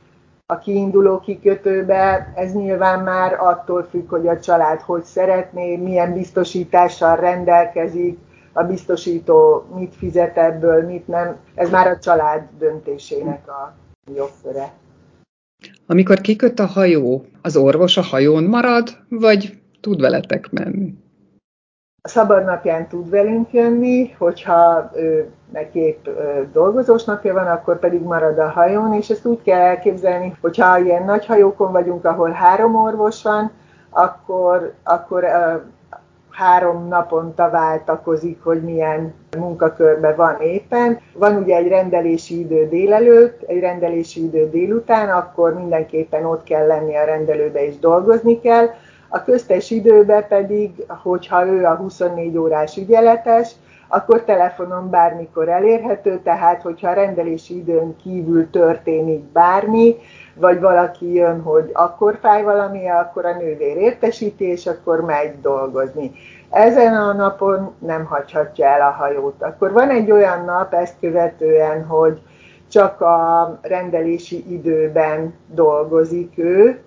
a 0.47 0.57
kiinduló 0.57 1.19
kikötőbe, 1.19 2.33
ez 2.35 2.53
nyilván 2.53 3.03
már 3.03 3.33
attól 3.39 3.83
függ, 3.83 4.09
hogy 4.09 4.27
a 4.27 4.39
család 4.39 4.79
hogy 4.79 5.03
szeretné, 5.03 5.75
milyen 5.75 6.13
biztosítással 6.13 7.15
rendelkezik, 7.15 8.19
a 8.53 8.63
biztosító 8.63 9.65
mit 9.75 9.95
fizet 9.95 10.37
ebből, 10.37 10.85
mit 10.85 11.07
nem. 11.07 11.37
Ez 11.55 11.69
már 11.69 11.87
a 11.87 11.99
család 11.99 12.47
döntésének 12.57 13.47
a 13.47 13.73
jogköre. 14.15 14.71
Amikor 15.87 16.21
kiköt 16.21 16.59
a 16.59 16.65
hajó, 16.65 17.25
az 17.41 17.57
orvos 17.57 17.97
a 17.97 18.01
hajón 18.01 18.43
marad, 18.43 18.89
vagy 19.09 19.61
tud 19.81 20.01
veletek 20.01 20.51
menni? 20.51 20.93
A 22.01 22.07
szabadnapján 22.07 22.87
tud 22.87 23.09
velünk 23.09 23.53
jönni, 23.53 24.11
hogyha 24.11 24.91
ő, 24.95 25.31
neki 25.51 25.79
épp 25.79 26.07
dolgozós 26.51 27.03
napja 27.03 27.33
van, 27.33 27.47
akkor 27.47 27.79
pedig 27.79 28.01
marad 28.01 28.39
a 28.39 28.49
hajón, 28.49 28.93
és 28.93 29.09
ezt 29.09 29.25
úgy 29.25 29.41
kell 29.41 29.59
elképzelni, 29.59 30.37
hogyha 30.41 30.77
ilyen 30.77 31.03
nagy 31.03 31.25
hajókon 31.25 31.71
vagyunk, 31.71 32.05
ahol 32.05 32.29
három 32.29 32.75
orvos 32.75 33.23
van, 33.23 33.51
akkor, 33.89 34.73
akkor 34.83 35.25
három 36.35 36.87
naponta 36.87 37.49
váltakozik, 37.49 38.43
hogy 38.43 38.61
milyen 38.61 39.13
munkakörben 39.37 40.15
van 40.15 40.41
éppen. 40.41 40.99
Van 41.13 41.35
ugye 41.35 41.55
egy 41.55 41.67
rendelési 41.67 42.39
idő 42.39 42.67
délelőtt, 42.67 43.41
egy 43.41 43.59
rendelési 43.59 44.23
idő 44.23 44.49
délután, 44.49 45.09
akkor 45.09 45.53
mindenképpen 45.53 46.25
ott 46.25 46.43
kell 46.43 46.67
lenni 46.67 46.95
a 46.95 47.05
rendelőbe 47.05 47.65
és 47.65 47.79
dolgozni 47.79 48.39
kell. 48.39 48.67
A 49.09 49.23
köztes 49.23 49.71
időben 49.71 50.27
pedig, 50.27 50.71
hogyha 50.87 51.45
ő 51.45 51.65
a 51.65 51.75
24 51.75 52.37
órás 52.37 52.77
ügyeletes, 52.77 53.51
akkor 53.87 54.23
telefonon 54.23 54.89
bármikor 54.89 55.49
elérhető, 55.49 56.19
tehát 56.23 56.61
hogyha 56.61 56.89
a 56.89 56.93
rendelési 56.93 57.57
időn 57.57 57.95
kívül 57.95 58.49
történik 58.49 59.23
bármi, 59.23 59.95
vagy 60.33 60.59
valaki 60.59 61.13
jön, 61.13 61.41
hogy 61.41 61.69
akkor 61.73 62.17
fáj 62.21 62.43
valami, 62.43 62.89
akkor 62.89 63.25
a 63.25 63.37
nővér 63.37 63.77
értesíti, 63.77 64.43
és 64.43 64.67
akkor 64.67 65.01
megy 65.01 65.41
dolgozni. 65.41 66.11
Ezen 66.49 66.95
a 66.95 67.13
napon 67.13 67.73
nem 67.79 68.05
hagyhatja 68.05 68.67
el 68.67 68.81
a 68.81 68.91
hajót. 68.91 69.43
Akkor 69.43 69.71
van 69.71 69.89
egy 69.89 70.11
olyan 70.11 70.45
nap 70.45 70.73
ezt 70.73 70.99
követően, 70.99 71.85
hogy 71.85 72.21
csak 72.69 73.01
a 73.01 73.57
rendelési 73.61 74.43
időben 74.53 75.33
dolgozik 75.47 76.37
ő, 76.37 76.83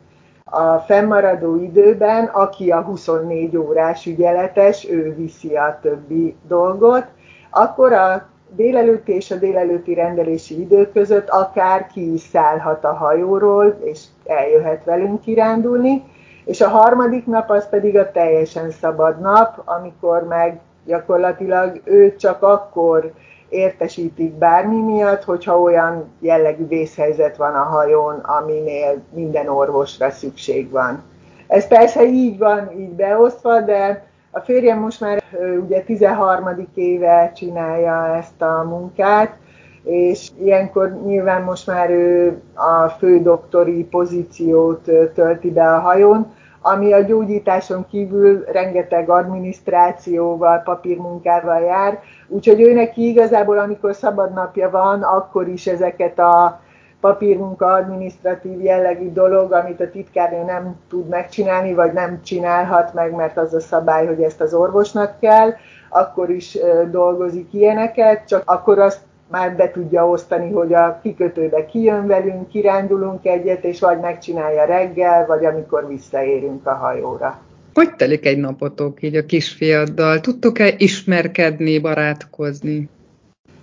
a 0.50 0.78
fennmaradó 0.78 1.56
időben, 1.56 2.24
aki 2.24 2.70
a 2.70 2.80
24 2.80 3.56
órás 3.56 4.06
ügyeletes, 4.06 4.88
ő 4.90 5.14
viszi 5.14 5.56
a 5.56 5.78
többi 5.82 6.36
dolgot, 6.48 7.04
akkor 7.50 7.92
a 7.92 8.28
délelőtti 8.50 9.12
és 9.12 9.30
a 9.30 9.36
délelőtti 9.36 9.94
rendelési 9.94 10.60
idő 10.60 10.90
között 10.92 11.28
akár 11.28 11.86
ki 11.86 12.12
is 12.12 12.20
szállhat 12.20 12.84
a 12.84 12.92
hajóról, 12.92 13.78
és 13.84 14.04
eljöhet 14.24 14.84
velünk 14.84 15.20
kirándulni, 15.20 16.04
és 16.44 16.60
a 16.60 16.68
harmadik 16.68 17.26
nap 17.26 17.50
az 17.50 17.68
pedig 17.68 17.98
a 17.98 18.10
teljesen 18.10 18.70
szabad 18.70 19.20
nap, 19.20 19.62
amikor 19.64 20.26
meg 20.26 20.60
gyakorlatilag 20.84 21.80
ő 21.84 22.16
csak 22.16 22.42
akkor 22.42 23.12
értesítik 23.48 24.32
bármi 24.32 24.80
miatt, 24.80 25.24
hogyha 25.24 25.60
olyan 25.60 26.04
jellegű 26.20 26.66
vészhelyzet 26.66 27.36
van 27.36 27.54
a 27.54 27.62
hajón, 27.62 28.18
aminél 28.18 29.02
minden 29.14 29.48
orvosra 29.48 30.10
szükség 30.10 30.70
van. 30.70 31.02
Ez 31.46 31.68
persze 31.68 32.04
így 32.04 32.38
van, 32.38 32.70
így 32.78 32.90
beosztva, 32.90 33.60
de 33.60 34.06
a 34.30 34.40
férjem 34.40 34.78
most 34.78 35.00
már 35.00 35.22
ugye 35.64 35.80
13. 35.80 36.68
éve 36.74 37.32
csinálja 37.34 38.16
ezt 38.16 38.42
a 38.42 38.64
munkát, 38.68 39.36
és 39.82 40.30
ilyenkor 40.40 41.00
nyilván 41.04 41.42
most 41.42 41.66
már 41.66 41.90
ő 41.90 42.40
a 42.54 42.88
fődoktori 42.88 43.84
pozíciót 43.84 44.90
tölti 45.14 45.50
be 45.50 45.74
a 45.74 45.78
hajón, 45.78 46.32
ami 46.60 46.92
a 46.92 47.00
gyógyításon 47.00 47.86
kívül 47.90 48.44
rengeteg 48.52 49.10
adminisztrációval, 49.10 50.58
papírmunkával 50.58 51.60
jár, 51.60 52.00
úgyhogy 52.28 52.60
ő 52.60 52.72
neki 52.72 53.08
igazából, 53.08 53.58
amikor 53.58 53.94
szabadnapja 53.94 54.70
van, 54.70 55.02
akkor 55.02 55.48
is 55.48 55.66
ezeket 55.66 56.18
a 56.18 56.60
papírmunka, 57.00 57.72
adminisztratív 57.72 58.62
jellegű 58.62 59.12
dolog, 59.12 59.52
amit 59.52 59.80
a 59.80 59.90
titkárnő 59.90 60.44
nem 60.44 60.76
tud 60.88 61.08
megcsinálni, 61.08 61.74
vagy 61.74 61.92
nem 61.92 62.22
csinálhat 62.22 62.94
meg, 62.94 63.14
mert 63.14 63.36
az 63.36 63.54
a 63.54 63.60
szabály, 63.60 64.06
hogy 64.06 64.22
ezt 64.22 64.40
az 64.40 64.54
orvosnak 64.54 65.20
kell, 65.20 65.50
akkor 65.88 66.30
is 66.30 66.58
dolgozik 66.90 67.52
ilyeneket, 67.52 68.26
csak 68.26 68.42
akkor 68.44 68.78
azt 68.78 69.00
már 69.30 69.56
be 69.56 69.70
tudja 69.70 70.08
osztani, 70.08 70.52
hogy 70.52 70.74
a 70.74 71.00
kikötőbe 71.02 71.66
kijön 71.66 72.06
velünk, 72.06 72.48
kirándulunk 72.48 73.26
egyet, 73.26 73.64
és 73.64 73.80
vagy 73.80 74.00
megcsinálja 74.00 74.64
reggel, 74.64 75.26
vagy 75.26 75.44
amikor 75.44 75.88
visszaérünk 75.88 76.66
a 76.66 76.74
hajóra. 76.74 77.40
Hogy 77.74 77.94
telik 77.94 78.26
egy 78.26 78.38
napotok 78.38 79.02
így 79.02 79.16
a 79.16 79.26
kisfiaddal? 79.26 80.20
Tudtok-e 80.20 80.74
ismerkedni, 80.76 81.78
barátkozni? 81.78 82.88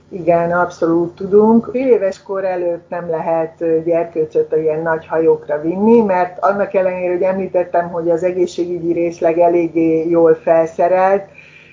Igen, 0.10 0.52
abszolút 0.52 1.16
tudunk. 1.16 1.70
Fél 1.72 1.88
éves 1.88 2.24
kor 2.24 2.46
előtt 2.46 2.90
nem 2.90 3.10
lehet 3.10 3.84
gyerkőcöt 3.86 4.54
a 4.54 4.58
ilyen 4.58 4.82
nagy 4.82 5.08
hajókra 5.08 5.62
vinni, 5.62 6.02
mert 6.02 6.38
annak 6.40 6.74
ellenére, 6.74 7.12
hogy 7.14 7.22
említettem, 7.22 7.90
hogy 7.90 8.10
az 8.10 8.24
egészségügyi 8.24 8.94
részleg 8.94 9.40
eléggé 9.40 10.10
jól 10.10 10.36
felszerelt, 10.36 11.24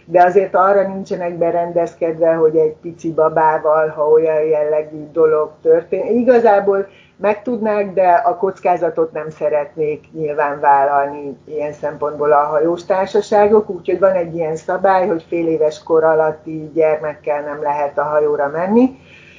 de 0.04 0.22
azért 0.22 0.54
arra 0.54 0.88
nincsenek 0.88 1.38
berendezkedve, 1.38 2.34
hogy 2.34 2.56
egy 2.56 2.74
pici 2.80 3.12
babával, 3.12 3.88
ha 3.88 4.08
olyan 4.08 4.42
jellegű 4.42 5.10
dolog 5.12 5.50
történik. 5.62 6.20
Igazából 6.20 6.86
megtudnák, 7.16 7.92
de 7.92 8.08
a 8.08 8.36
kockázatot 8.36 9.12
nem 9.12 9.30
szeretnék 9.30 10.12
nyilván 10.12 10.60
vállalni 10.60 11.36
ilyen 11.44 11.72
szempontból 11.72 12.32
a 12.32 12.44
hajós 12.44 12.84
társaságok, 12.84 13.70
úgyhogy 13.70 13.98
van 13.98 14.12
egy 14.12 14.34
ilyen 14.34 14.56
szabály, 14.56 15.06
hogy 15.06 15.24
fél 15.28 15.46
éves 15.46 15.82
kor 15.82 16.04
alatti 16.04 16.70
gyermekkel 16.74 17.42
nem 17.42 17.62
lehet 17.62 17.98
a 17.98 18.02
hajóra 18.02 18.48
menni. 18.48 18.98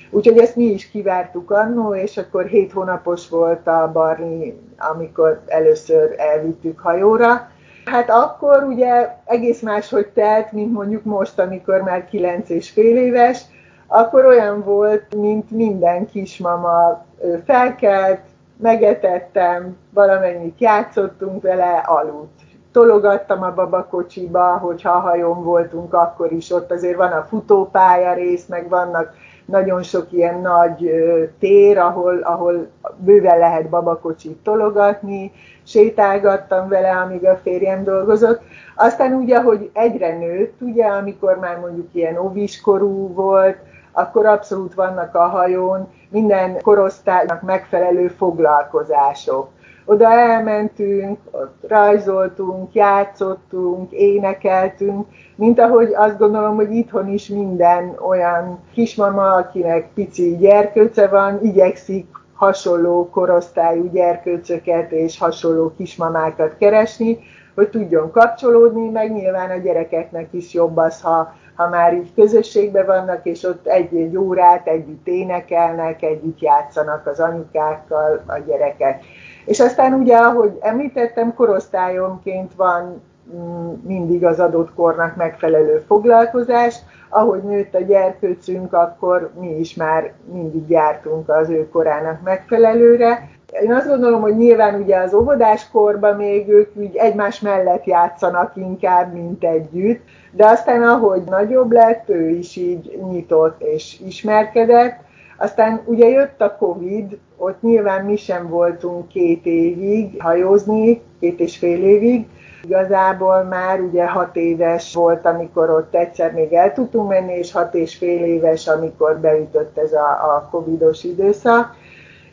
Úgyhogy 0.09 0.37
ezt 0.37 0.55
mi 0.55 0.63
is 0.63 0.89
kivártuk 0.89 1.51
annó, 1.51 1.95
és 1.95 2.17
akkor 2.17 2.45
hét 2.45 2.71
hónapos 2.71 3.29
volt 3.29 3.67
a 3.67 3.89
Barni, 3.93 4.59
amikor 4.77 5.41
először 5.47 6.15
elvittük 6.17 6.79
hajóra, 6.79 7.51
Hát 7.85 8.09
akkor 8.09 8.63
ugye 8.63 9.09
egész 9.25 9.61
máshogy 9.61 10.07
telt, 10.07 10.51
mint 10.51 10.73
mondjuk 10.73 11.03
most, 11.03 11.39
amikor 11.39 11.81
már 11.81 12.05
kilenc 12.05 12.49
és 12.49 12.69
fél 12.69 12.97
éves, 12.97 13.41
akkor 13.87 14.25
olyan 14.25 14.63
volt, 14.63 15.15
mint 15.15 15.51
minden 15.51 16.05
kismama. 16.05 17.05
Felkelt, 17.45 18.19
megetettem, 18.57 19.77
valamennyit 19.89 20.59
játszottunk 20.59 21.41
vele, 21.41 21.83
aludt. 21.85 22.41
Tologattam 22.71 23.43
a 23.43 23.53
babakocsiba, 23.53 24.57
hogyha 24.57 24.91
a 24.91 24.99
hajón 24.99 25.43
voltunk, 25.43 25.93
akkor 25.93 26.31
is. 26.31 26.51
Ott 26.51 26.71
azért 26.71 26.97
van 26.97 27.11
a 27.11 27.25
futópálya 27.29 28.13
rész, 28.13 28.45
meg 28.45 28.69
vannak 28.69 29.13
nagyon 29.45 29.83
sok 29.83 30.11
ilyen 30.11 30.39
nagy 30.39 30.91
tér, 31.39 31.77
ahol, 31.77 32.19
ahol 32.21 32.67
bőven 32.97 33.37
lehet 33.37 33.69
babakocsit 33.69 34.37
tologatni, 34.43 35.31
sétálgattam 35.63 36.67
vele, 36.67 36.89
amíg 36.89 37.25
a 37.25 37.39
férjem 37.43 37.83
dolgozott. 37.83 38.41
Aztán 38.75 39.13
ugye, 39.13 39.41
hogy 39.41 39.69
egyre 39.73 40.17
nőtt, 40.17 40.61
ugye, 40.61 40.85
amikor 40.85 41.37
már 41.39 41.59
mondjuk 41.59 41.87
ilyen 41.91 42.17
óviskorú 42.17 43.13
volt, 43.13 43.57
akkor 43.91 44.25
abszolút 44.25 44.73
vannak 44.73 45.15
a 45.15 45.27
hajón 45.27 45.87
minden 46.09 46.61
korosztálynak 46.61 47.41
megfelelő 47.41 48.07
foglalkozások. 48.07 49.49
Oda 49.85 50.11
elmentünk, 50.11 51.19
ott 51.31 51.63
rajzoltunk, 51.67 52.73
játszottunk, 52.73 53.91
énekeltünk, 53.91 55.07
mint 55.35 55.59
ahogy 55.59 55.93
azt 55.93 56.17
gondolom, 56.17 56.55
hogy 56.55 56.71
itthon 56.71 57.07
is 57.07 57.27
minden 57.27 57.95
olyan 58.07 58.59
kismama, 58.73 59.33
akinek 59.33 59.89
pici 59.93 60.37
gyerkőce 60.37 61.07
van, 61.07 61.39
igyekszik 61.41 62.07
hasonló 62.33 63.09
korosztályú 63.09 63.89
gyerkőcöket 63.91 64.91
és 64.91 65.19
hasonló 65.19 65.73
kismamákat 65.77 66.57
keresni, 66.57 67.19
hogy 67.55 67.69
tudjon 67.69 68.11
kapcsolódni, 68.11 68.89
meg 68.89 69.11
nyilván 69.11 69.49
a 69.49 69.57
gyerekeknek 69.57 70.27
is 70.31 70.53
jobb 70.53 70.77
az, 70.77 71.01
ha, 71.01 71.33
ha 71.55 71.69
már 71.69 71.93
így 71.93 72.13
közösségben 72.15 72.85
vannak, 72.85 73.25
és 73.25 73.43
ott 73.43 73.67
egy-egy 73.67 74.17
órát 74.17 74.67
együtt 74.67 75.07
énekelnek, 75.07 76.01
együtt 76.01 76.39
játszanak 76.39 77.07
az 77.07 77.19
anyukákkal 77.19 78.23
a 78.27 78.37
gyerekek. 78.37 79.03
És 79.45 79.59
aztán 79.59 79.93
ugye, 79.93 80.17
ahogy 80.17 80.57
említettem, 80.61 81.33
korosztályonként 81.33 82.53
van 82.55 83.01
mm, 83.35 83.73
mindig 83.83 84.25
az 84.25 84.39
adott 84.39 84.73
kornak 84.73 85.15
megfelelő 85.15 85.83
foglalkozás. 85.87 86.75
Ahogy 87.09 87.43
nőtt 87.43 87.75
a 87.75 87.81
gyerkőcünk, 87.81 88.73
akkor 88.73 89.31
mi 89.39 89.59
is 89.59 89.75
már 89.75 90.11
mindig 90.33 90.69
jártunk 90.69 91.29
az 91.29 91.49
ő 91.49 91.69
korának 91.69 92.21
megfelelőre. 92.23 93.29
Én 93.61 93.73
azt 93.73 93.87
gondolom, 93.87 94.21
hogy 94.21 94.37
nyilván 94.37 94.81
ugye 94.81 94.97
az 94.97 95.13
óvodáskorban 95.13 96.15
még 96.15 96.49
ők 96.49 96.75
úgy 96.75 96.95
egymás 96.95 97.39
mellett 97.39 97.85
játszanak 97.85 98.55
inkább, 98.55 99.13
mint 99.13 99.43
együtt, 99.43 100.03
de 100.31 100.45
aztán 100.45 100.83
ahogy 100.83 101.21
nagyobb 101.23 101.71
lett, 101.71 102.09
ő 102.09 102.29
is 102.29 102.55
így 102.55 102.99
nyitott 103.09 103.61
és 103.61 103.99
ismerkedett, 104.05 104.99
aztán 105.37 105.81
ugye 105.85 106.07
jött 106.07 106.41
a 106.41 106.55
Covid, 106.57 107.17
ott 107.37 107.61
nyilván 107.61 108.05
mi 108.05 108.15
sem 108.15 108.47
voltunk 108.47 109.07
két 109.07 109.45
évig 109.45 110.21
hajózni, 110.21 111.01
két 111.19 111.39
és 111.39 111.57
fél 111.57 111.83
évig, 111.83 112.27
Igazából 112.65 113.43
már 113.43 113.79
ugye 113.79 114.07
hat 114.07 114.35
éves 114.35 114.93
volt, 114.93 115.25
amikor 115.25 115.69
ott 115.69 115.95
egyszer 115.95 116.33
még 116.33 116.53
el 116.53 116.73
tudtunk 116.73 117.09
menni, 117.09 117.33
és 117.33 117.51
hat 117.51 117.73
és 117.73 117.95
fél 117.95 118.23
éves, 118.23 118.67
amikor 118.67 119.19
beütött 119.19 119.77
ez 119.77 119.93
a, 119.93 120.35
a 120.35 120.47
covidos 120.51 121.03
időszak, 121.03 121.75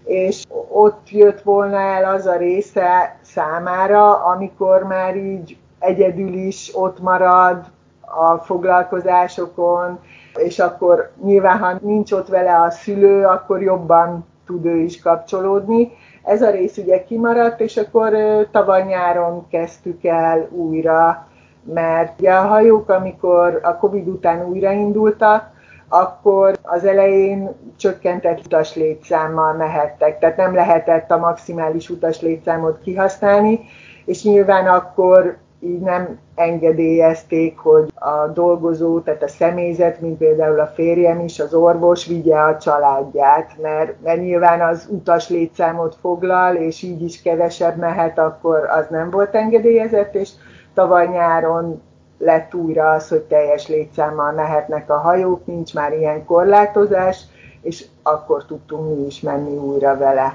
és 0.04 0.42
ott 0.68 1.10
jött 1.10 1.40
volna 1.42 1.80
el 1.80 2.14
az 2.14 2.26
a 2.26 2.36
része 2.36 3.18
számára, 3.22 4.24
amikor 4.24 4.82
már 4.82 5.16
így 5.16 5.56
egyedül 5.78 6.32
is 6.34 6.70
ott 6.74 7.00
marad 7.00 7.64
a 8.00 8.36
foglalkozásokon, 8.36 9.98
és 10.34 10.58
akkor 10.58 11.10
nyilván, 11.24 11.58
ha 11.58 11.78
nincs 11.82 12.12
ott 12.12 12.28
vele 12.28 12.60
a 12.60 12.70
szülő, 12.70 13.24
akkor 13.24 13.62
jobban 13.62 14.26
tud 14.46 14.64
ő 14.64 14.76
is 14.76 15.00
kapcsolódni. 15.00 15.90
Ez 16.22 16.42
a 16.42 16.50
rész 16.50 16.76
ugye 16.76 17.04
kimaradt, 17.04 17.60
és 17.60 17.76
akkor 17.76 18.12
tavaly 18.50 18.82
nyáron 18.82 19.48
kezdtük 19.48 20.04
el 20.04 20.48
újra, 20.50 21.26
mert 21.62 22.20
ugye 22.20 22.32
a 22.32 22.46
hajók, 22.46 22.88
amikor 22.88 23.60
a 23.62 23.76
Covid 23.76 24.08
után 24.08 24.48
újraindultak, 24.48 25.50
akkor 25.88 26.58
az 26.62 26.84
elején 26.84 27.50
csökkentett 27.76 28.38
utaslétszámmal 28.44 29.52
mehettek, 29.52 30.18
tehát 30.18 30.36
nem 30.36 30.54
lehetett 30.54 31.10
a 31.10 31.18
maximális 31.18 31.90
utaslétszámot 31.90 32.80
kihasználni, 32.82 33.60
és 34.04 34.22
nyilván 34.22 34.66
akkor 34.66 35.36
így 35.61 35.81
nem 35.81 36.18
engedélyezték, 36.35 37.59
hogy 37.59 37.92
a 37.94 38.27
dolgozó, 38.27 39.01
tehát 39.01 39.23
a 39.23 39.29
személyzet, 39.29 40.01
mint 40.01 40.18
például 40.18 40.61
a 40.61 40.73
férjem 40.75 41.20
is, 41.20 41.40
az 41.40 41.55
orvos 41.55 42.07
vigye 42.07 42.37
a 42.37 42.59
családját, 42.59 43.57
mert, 43.62 44.03
mert 44.03 44.20
nyilván 44.20 44.61
az 44.61 44.87
utas 44.90 45.29
létszámot 45.29 45.96
foglal, 46.01 46.55
és 46.55 46.83
így 46.83 47.03
is 47.03 47.23
kevesebb 47.23 47.77
mehet, 47.77 48.18
akkor 48.18 48.68
az 48.70 48.87
nem 48.90 49.11
volt 49.11 49.35
engedélyezett, 49.35 50.14
és 50.14 50.31
tavaly 50.75 51.09
nyáron 51.09 51.83
lett 52.18 52.55
újra 52.55 52.90
az, 52.90 53.09
hogy 53.09 53.23
teljes 53.23 53.68
létszámmal 53.68 54.33
mehetnek 54.33 54.90
a 54.90 54.99
hajók, 54.99 55.46
nincs 55.46 55.75
már 55.75 55.92
ilyen 55.92 56.25
korlátozás, 56.25 57.25
és 57.62 57.85
akkor 58.03 58.44
tudtunk 58.44 58.96
mi 58.96 59.07
is 59.07 59.20
menni 59.20 59.57
újra 59.57 59.96
vele. 59.96 60.35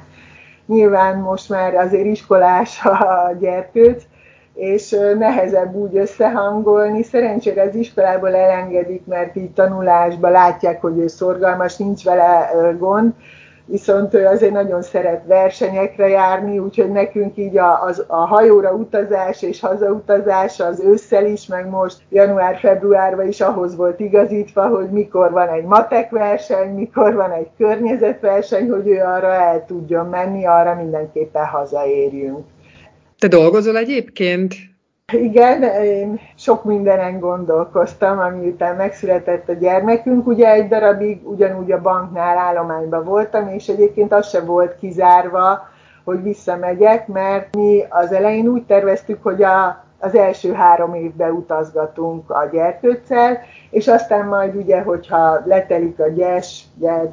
Nyilván 0.66 1.18
most 1.18 1.50
már 1.50 1.76
azért 1.76 2.06
iskolás 2.06 2.86
a 2.86 3.32
gyerkőc, 3.40 4.04
és 4.56 4.96
nehezebb 5.18 5.76
úgy 5.76 5.98
összehangolni. 5.98 7.04
Szerencsére 7.04 7.62
az 7.62 7.76
iskolából 7.76 8.36
elengedik, 8.36 9.06
mert 9.06 9.36
így 9.36 9.52
tanulásban 9.52 10.32
látják, 10.32 10.82
hogy 10.82 10.98
ő 10.98 11.08
szorgalmas, 11.08 11.78
nincs 11.78 12.04
vele 12.04 12.50
gond, 12.78 13.14
viszont 13.66 14.14
ő 14.14 14.26
azért 14.26 14.52
nagyon 14.52 14.82
szeret 14.82 15.26
versenyekre 15.26 16.08
járni, 16.08 16.60
úgyhogy 16.60 16.92
nekünk 16.92 17.38
így 17.38 17.58
a, 17.58 17.84
az, 17.84 18.04
a 18.08 18.16
hajóra 18.16 18.72
utazás 18.72 19.42
és 19.42 19.60
hazautazás 19.60 20.60
az 20.60 20.80
ősszel 20.80 21.26
is, 21.26 21.48
meg 21.48 21.70
most 21.70 22.02
január-februárban 22.10 23.28
is 23.28 23.42
ahhoz 23.42 23.76
volt 23.76 24.00
igazítva, 24.00 24.68
hogy 24.68 24.90
mikor 24.90 25.32
van 25.32 25.50
egy 25.50 25.64
matek 25.64 26.10
verseny, 26.10 26.74
mikor 26.74 27.14
van 27.14 27.32
egy 27.32 27.50
környezetverseny, 27.58 28.70
hogy 28.70 28.88
ő 28.88 29.02
arra 29.02 29.34
el 29.34 29.66
tudjon 29.66 30.06
menni, 30.06 30.46
arra 30.46 30.76
mindenképpen 30.76 31.46
hazaérjünk. 31.46 32.46
Te 33.26 33.38
dolgozol 33.38 33.78
egyébként? 33.78 34.54
Igen, 35.14 35.64
én 35.84 36.20
sok 36.36 36.64
mindenen 36.64 37.20
gondolkoztam, 37.20 38.20
ami 38.20 38.48
után 38.48 38.76
megszületett 38.76 39.50
a 39.50 39.54
gyermekünk. 39.54 40.28
Ugye 40.28 40.52
egy 40.52 40.68
darabig 40.68 41.28
ugyanúgy 41.28 41.72
a 41.72 41.82
banknál 41.82 42.38
állományban 42.38 43.04
voltam, 43.04 43.48
és 43.48 43.68
egyébként 43.68 44.14
az 44.14 44.30
se 44.30 44.42
volt 44.42 44.76
kizárva, 44.80 45.70
hogy 46.04 46.24
visszamegyek, 46.24 47.08
mert 47.08 47.56
mi 47.56 47.84
az 47.90 48.12
elején 48.12 48.48
úgy 48.48 48.64
terveztük, 48.64 49.24
hogy 49.24 49.44
a, 49.44 49.84
az 50.00 50.16
első 50.16 50.54
három 50.54 50.94
évben 50.94 51.32
utazgatunk 51.32 52.30
a 52.30 52.50
gyerkőccel, 52.52 53.40
és 53.70 53.88
aztán 53.88 54.28
majd 54.28 54.56
ugye, 54.56 54.82
hogyha 54.82 55.42
letelik 55.46 56.00
a 56.00 56.08
gyes, 56.08 56.64
gyed, 56.80 57.10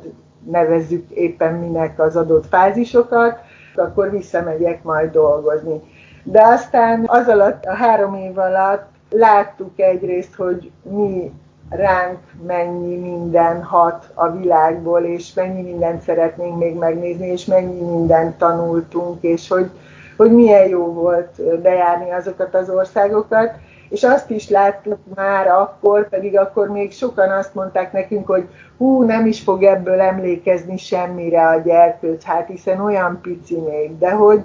nevezzük 0.51 1.11
éppen 1.11 1.55
minek 1.55 2.01
az 2.01 2.17
adott 2.17 2.47
fázisokat, 2.47 3.39
akkor 3.77 4.11
visszamegyek 4.11 4.83
majd 4.83 5.11
dolgozni. 5.11 5.81
De 6.23 6.43
aztán 6.43 7.05
az 7.07 7.29
alatt, 7.29 7.65
a 7.65 7.75
három 7.75 8.15
év 8.15 8.39
alatt 8.39 8.91
láttuk 9.11 9.81
egyrészt, 9.81 10.35
hogy 10.35 10.71
mi 10.83 11.33
ránk 11.69 12.19
mennyi 12.47 12.97
minden 12.97 13.63
hat 13.63 14.11
a 14.15 14.31
világból, 14.31 15.01
és 15.01 15.35
mennyi 15.35 15.63
mindent 15.63 16.03
szeretnénk 16.03 16.59
még 16.59 16.77
megnézni, 16.77 17.27
és 17.27 17.45
mennyi 17.45 17.81
mindent 17.81 18.39
tanultunk, 18.39 19.23
és 19.23 19.49
hogy, 19.49 19.71
hogy 20.17 20.33
milyen 20.33 20.69
jó 20.69 20.93
volt 20.93 21.61
bejárni 21.63 22.11
azokat 22.11 22.55
az 22.55 22.71
országokat. 22.71 23.55
És 23.89 24.03
azt 24.03 24.31
is 24.31 24.49
láttuk 24.49 24.99
már 25.15 25.47
akkor, 25.47 26.09
pedig 26.09 26.39
akkor 26.39 26.69
még 26.69 26.93
sokan 26.93 27.31
azt 27.31 27.55
mondták 27.55 27.93
nekünk, 27.93 28.27
hogy 28.27 28.49
hú, 28.77 29.03
nem 29.03 29.27
is 29.27 29.41
fog 29.41 29.63
ebből 29.63 30.01
emlékezni 30.01 30.77
semmire 30.77 31.47
a 31.47 31.61
gyerkőc, 31.61 32.25
hát 32.25 32.47
hiszen 32.47 32.81
olyan 32.81 33.19
pici 33.23 33.57
még, 33.57 33.99
de 33.99 34.11
hogy, 34.11 34.45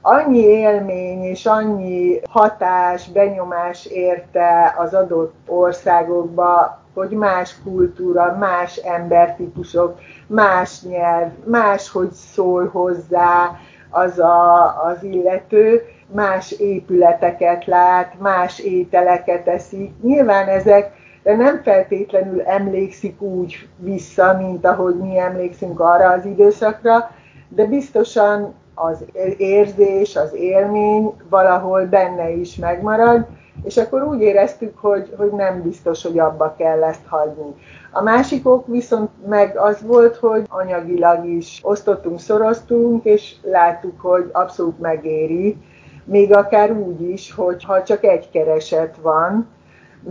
annyi 0.00 0.38
élmény 0.38 1.22
és 1.22 1.46
annyi 1.46 2.20
hatás, 2.30 3.08
benyomás 3.08 3.86
érte 3.86 4.74
az 4.78 4.94
adott 4.94 5.34
országokba, 5.46 6.78
hogy 6.94 7.10
más 7.10 7.56
kultúra, 7.62 8.36
más 8.38 8.76
embertípusok, 8.76 9.98
más 10.26 10.82
nyelv, 10.82 11.30
más, 11.44 11.90
hogy 11.90 12.10
szól 12.12 12.68
hozzá 12.68 13.56
az 13.90 14.18
a, 14.18 14.64
az 14.84 15.02
illető, 15.02 15.82
más 16.12 16.50
épületeket 16.52 17.66
lát, 17.66 18.20
más 18.20 18.58
ételeket 18.58 19.48
eszik. 19.48 20.02
Nyilván 20.02 20.48
ezek 20.48 20.96
de 21.22 21.36
nem 21.36 21.62
feltétlenül 21.62 22.42
emlékszik 22.42 23.20
úgy 23.20 23.68
vissza, 23.76 24.36
mint 24.40 24.66
ahogy 24.66 24.94
mi 24.94 25.18
emlékszünk 25.18 25.80
arra 25.80 26.10
az 26.10 26.24
időszakra, 26.24 27.10
de 27.48 27.64
biztosan 27.64 28.54
az 28.80 29.04
érzés, 29.36 30.16
az 30.16 30.34
élmény 30.34 31.12
valahol 31.28 31.84
benne 31.84 32.30
is 32.30 32.56
megmarad, 32.56 33.26
és 33.64 33.76
akkor 33.76 34.02
úgy 34.02 34.20
éreztük, 34.20 34.78
hogy, 34.78 35.14
hogy 35.16 35.30
nem 35.30 35.62
biztos, 35.62 36.02
hogy 36.02 36.18
abba 36.18 36.54
kell 36.58 36.84
ezt 36.84 37.06
hagyni. 37.06 37.54
A 37.92 38.02
másik 38.02 38.48
ok 38.48 38.66
viszont 38.66 39.10
meg 39.28 39.56
az 39.56 39.86
volt, 39.86 40.16
hogy 40.16 40.44
anyagilag 40.48 41.26
is 41.26 41.60
osztottunk, 41.62 42.20
szoroztunk, 42.20 43.04
és 43.04 43.34
láttuk, 43.42 44.00
hogy 44.00 44.30
abszolút 44.32 44.80
megéri, 44.80 45.56
még 46.04 46.34
akár 46.34 46.72
úgy 46.72 47.00
is, 47.00 47.32
hogy 47.32 47.64
ha 47.64 47.82
csak 47.82 48.04
egy 48.04 48.30
kereset 48.30 48.96
van, 49.02 49.48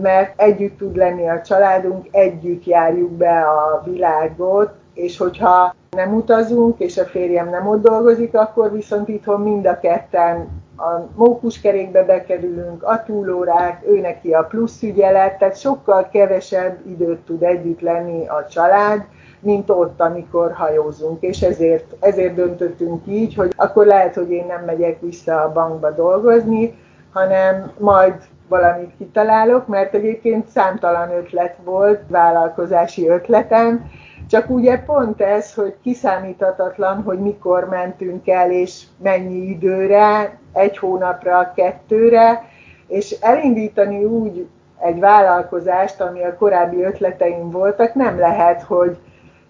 mert 0.02 0.40
együtt 0.40 0.78
tud 0.78 0.96
lenni 0.96 1.28
a 1.28 1.42
családunk, 1.42 2.06
együtt 2.10 2.64
járjuk 2.64 3.10
be 3.10 3.40
a 3.40 3.82
világot, 3.84 4.72
és 4.94 5.18
hogyha 5.18 5.74
nem 5.90 6.14
utazunk, 6.14 6.78
és 6.78 6.98
a 6.98 7.04
férjem 7.04 7.48
nem 7.48 7.66
ott 7.66 7.82
dolgozik, 7.82 8.34
akkor 8.34 8.72
viszont 8.72 9.08
itthon 9.08 9.40
mind 9.40 9.66
a 9.66 9.78
ketten 9.78 10.48
a 10.76 11.08
mókuskerékbe 11.14 12.04
bekerülünk, 12.04 12.82
a 12.82 13.02
túlórák, 13.02 13.82
ő 13.86 14.00
neki 14.00 14.32
a 14.32 14.42
plusz 14.42 14.82
ügyelet, 14.82 15.38
tehát 15.38 15.60
sokkal 15.60 16.08
kevesebb 16.12 16.78
időt 16.86 17.18
tud 17.18 17.42
együtt 17.42 17.80
lenni 17.80 18.26
a 18.26 18.46
család, 18.50 19.04
mint 19.40 19.70
ott, 19.70 20.00
amikor 20.00 20.52
hajózunk, 20.52 21.22
és 21.22 21.42
ezért, 21.42 21.94
ezért 22.00 22.34
döntöttünk 22.34 23.06
így, 23.06 23.34
hogy 23.34 23.52
akkor 23.56 23.86
lehet, 23.86 24.14
hogy 24.14 24.30
én 24.30 24.46
nem 24.46 24.64
megyek 24.64 25.00
vissza 25.00 25.42
a 25.42 25.52
bankba 25.52 25.90
dolgozni, 25.90 26.78
hanem 27.12 27.72
majd 27.78 28.14
valamit 28.48 28.96
kitalálok, 28.98 29.66
mert 29.66 29.94
egyébként 29.94 30.48
számtalan 30.48 31.10
ötlet 31.10 31.56
volt, 31.64 32.00
vállalkozási 32.08 33.08
ötletem, 33.08 33.90
csak 34.28 34.50
ugye 34.50 34.78
pont 34.78 35.20
ez, 35.20 35.54
hogy 35.54 35.74
kiszámíthatatlan, 35.82 37.02
hogy 37.02 37.18
mikor 37.18 37.68
mentünk 37.68 38.28
el, 38.28 38.50
és 38.50 38.82
mennyi 39.02 39.48
időre, 39.48 40.38
egy 40.52 40.78
hónapra, 40.78 41.52
kettőre, 41.56 42.44
és 42.86 43.10
elindítani 43.20 44.04
úgy 44.04 44.46
egy 44.80 45.00
vállalkozást, 45.00 46.00
ami 46.00 46.24
a 46.24 46.36
korábbi 46.36 46.82
ötleteim 46.82 47.50
voltak, 47.50 47.94
nem 47.94 48.18
lehet, 48.18 48.62
hogy 48.62 48.98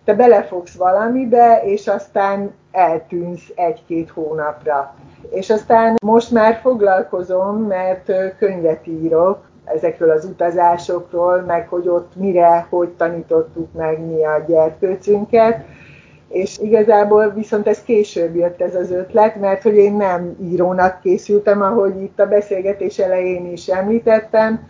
te 0.04 0.14
belefogsz 0.14 0.76
valamibe, 0.76 1.62
és 1.64 1.86
aztán 1.86 2.54
eltűnsz 2.72 3.52
egy-két 3.54 4.10
hónapra. 4.10 4.94
És 5.30 5.50
aztán 5.50 5.94
most 6.04 6.30
már 6.30 6.58
foglalkozom, 6.62 7.56
mert 7.56 8.12
könyvet 8.38 8.86
írok, 8.86 9.48
ezekről 9.74 10.10
az 10.10 10.24
utazásokról, 10.24 11.40
meg 11.40 11.68
hogy 11.68 11.88
ott 11.88 12.12
mire, 12.16 12.66
hogy 12.70 12.88
tanítottuk 12.88 13.72
meg 13.72 14.06
mi 14.06 14.24
a 14.24 14.44
gyerkőcünket, 14.46 15.64
és 16.28 16.58
igazából 16.58 17.28
viszont 17.30 17.66
ez 17.68 17.82
később 17.82 18.36
jött 18.36 18.60
ez 18.60 18.74
az 18.74 18.90
ötlet, 18.90 19.40
mert 19.40 19.62
hogy 19.62 19.74
én 19.74 19.96
nem 19.96 20.36
írónak 20.42 21.00
készültem, 21.00 21.62
ahogy 21.62 22.02
itt 22.02 22.20
a 22.20 22.26
beszélgetés 22.26 22.98
elején 22.98 23.52
is 23.52 23.66
említettem, 23.66 24.68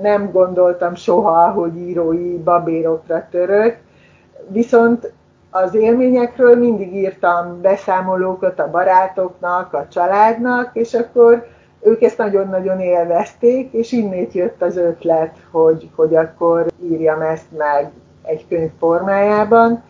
nem 0.00 0.30
gondoltam 0.30 0.94
soha, 0.94 1.50
hogy 1.50 1.76
írói 1.76 2.36
babérokra 2.36 3.26
török, 3.30 3.76
viszont 4.48 5.12
az 5.50 5.74
élményekről 5.74 6.56
mindig 6.56 6.94
írtam 6.94 7.60
beszámolókat 7.60 8.60
a 8.60 8.70
barátoknak, 8.70 9.72
a 9.72 9.86
családnak, 9.90 10.70
és 10.72 10.94
akkor 10.94 11.46
ők 11.84 12.02
ezt 12.02 12.18
nagyon-nagyon 12.18 12.80
élvezték, 12.80 13.72
és 13.72 13.92
innét 13.92 14.32
jött 14.32 14.62
az 14.62 14.76
ötlet, 14.76 15.36
hogy, 15.50 15.90
hogy 15.94 16.16
akkor 16.16 16.66
írjam 16.82 17.20
ezt 17.20 17.56
meg 17.56 17.90
egy 18.22 18.46
könyv 18.48 18.70
formájában. 18.78 19.82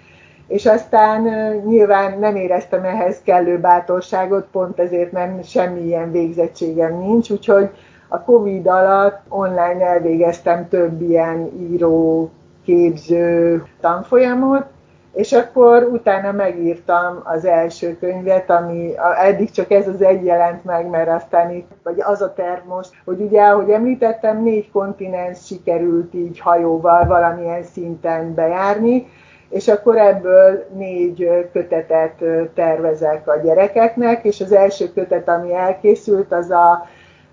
És 0.46 0.66
aztán 0.66 1.22
nyilván 1.66 2.18
nem 2.18 2.36
éreztem 2.36 2.84
ehhez 2.84 3.20
kellő 3.22 3.58
bátorságot, 3.58 4.46
pont 4.52 4.78
ezért, 4.78 5.12
mert 5.12 5.48
semmilyen 5.48 6.10
végzettségem 6.10 6.98
nincs, 6.98 7.30
úgyhogy 7.30 7.70
a 8.08 8.20
Covid 8.20 8.66
alatt 8.66 9.20
online 9.28 9.84
elvégeztem 9.84 10.68
több 10.68 11.00
ilyen 11.00 11.50
író, 11.70 12.30
képző 12.64 13.62
tanfolyamot, 13.80 14.66
és 15.14 15.32
akkor 15.32 15.82
utána 15.92 16.32
megírtam 16.32 17.20
az 17.24 17.44
első 17.44 17.96
könyvet, 18.00 18.50
ami 18.50 18.94
eddig 19.22 19.50
csak 19.50 19.70
ez 19.70 19.88
az 19.88 20.02
egy 20.02 20.24
jelent 20.24 20.64
meg, 20.64 20.86
mert 20.86 21.08
aztán 21.08 21.50
itt, 21.50 21.70
vagy 21.82 22.00
az 22.00 22.22
a 22.22 22.32
terv 22.32 22.66
most, 22.66 22.90
hogy 23.04 23.20
ugye, 23.20 23.42
ahogy 23.42 23.70
említettem, 23.70 24.42
négy 24.42 24.70
kontinens 24.70 25.46
sikerült 25.46 26.14
így 26.14 26.40
hajóval 26.40 27.06
valamilyen 27.06 27.62
szinten 27.62 28.34
bejárni, 28.34 29.06
és 29.48 29.68
akkor 29.68 29.96
ebből 29.96 30.66
négy 30.76 31.48
kötetet 31.52 32.24
tervezek 32.54 33.28
a 33.28 33.40
gyerekeknek, 33.44 34.24
és 34.24 34.40
az 34.40 34.52
első 34.52 34.92
kötet, 34.92 35.28
ami 35.28 35.54
elkészült, 35.54 36.32
az 36.32 36.50
a 36.50 36.86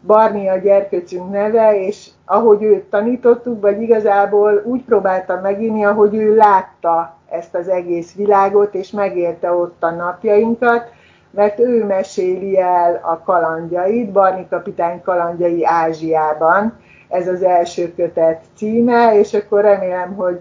Barni 0.05 0.49
a 0.49 0.57
gyerköcünk 0.57 1.31
neve, 1.31 1.85
és 1.85 2.09
ahogy 2.25 2.63
őt 2.63 2.83
tanítottuk, 2.83 3.61
vagy 3.61 3.81
igazából 3.81 4.61
úgy 4.65 4.83
próbáltam 4.83 5.41
megírni, 5.41 5.85
ahogy 5.85 6.15
ő 6.15 6.35
látta 6.35 7.19
ezt 7.31 7.55
az 7.55 7.67
egész 7.67 8.15
világot, 8.15 8.73
és 8.73 8.91
megérte 8.91 9.51
ott 9.51 9.83
a 9.83 9.89
napjainkat, 9.89 10.91
mert 11.31 11.59
ő 11.59 11.85
meséli 11.85 12.59
el 12.59 12.99
a 13.03 13.19
kalandjait, 13.19 14.11
Barni 14.11 14.47
kapitány 14.49 15.01
kalandjai 15.01 15.65
Ázsiában, 15.65 16.79
ez 17.09 17.27
az 17.27 17.43
első 17.43 17.93
kötet 17.95 18.41
címe, 18.55 19.19
és 19.19 19.33
akkor 19.33 19.61
remélem, 19.61 20.15
hogy 20.15 20.39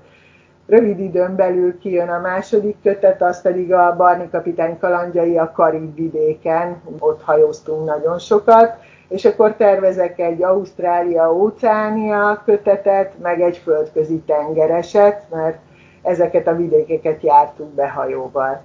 rövid 0.66 1.00
időn 1.00 1.36
belül 1.36 1.78
kijön 1.78 2.08
a 2.08 2.20
második 2.20 2.76
kötet, 2.82 3.22
az 3.22 3.42
pedig 3.42 3.72
a 3.72 3.94
Barni 3.96 4.28
kapitány 4.30 4.78
kalandjai 4.78 5.38
a 5.38 5.52
Karib 5.52 5.94
vidéken, 5.94 6.82
ott 6.98 7.22
hajóztunk 7.22 7.84
nagyon 7.84 8.18
sokat, 8.18 8.76
és 9.08 9.24
akkor 9.24 9.54
tervezek 9.54 10.18
egy 10.18 10.42
Ausztrália-Óceánia 10.42 12.42
kötetet, 12.44 13.12
meg 13.22 13.40
egy 13.40 13.56
földközi 13.56 14.22
tengereset, 14.26 15.22
mert 15.30 15.58
ezeket 16.02 16.46
a 16.46 16.56
vidékeket 16.56 17.22
jártuk 17.22 17.74
be 17.74 17.88
hajóval. 17.88 18.62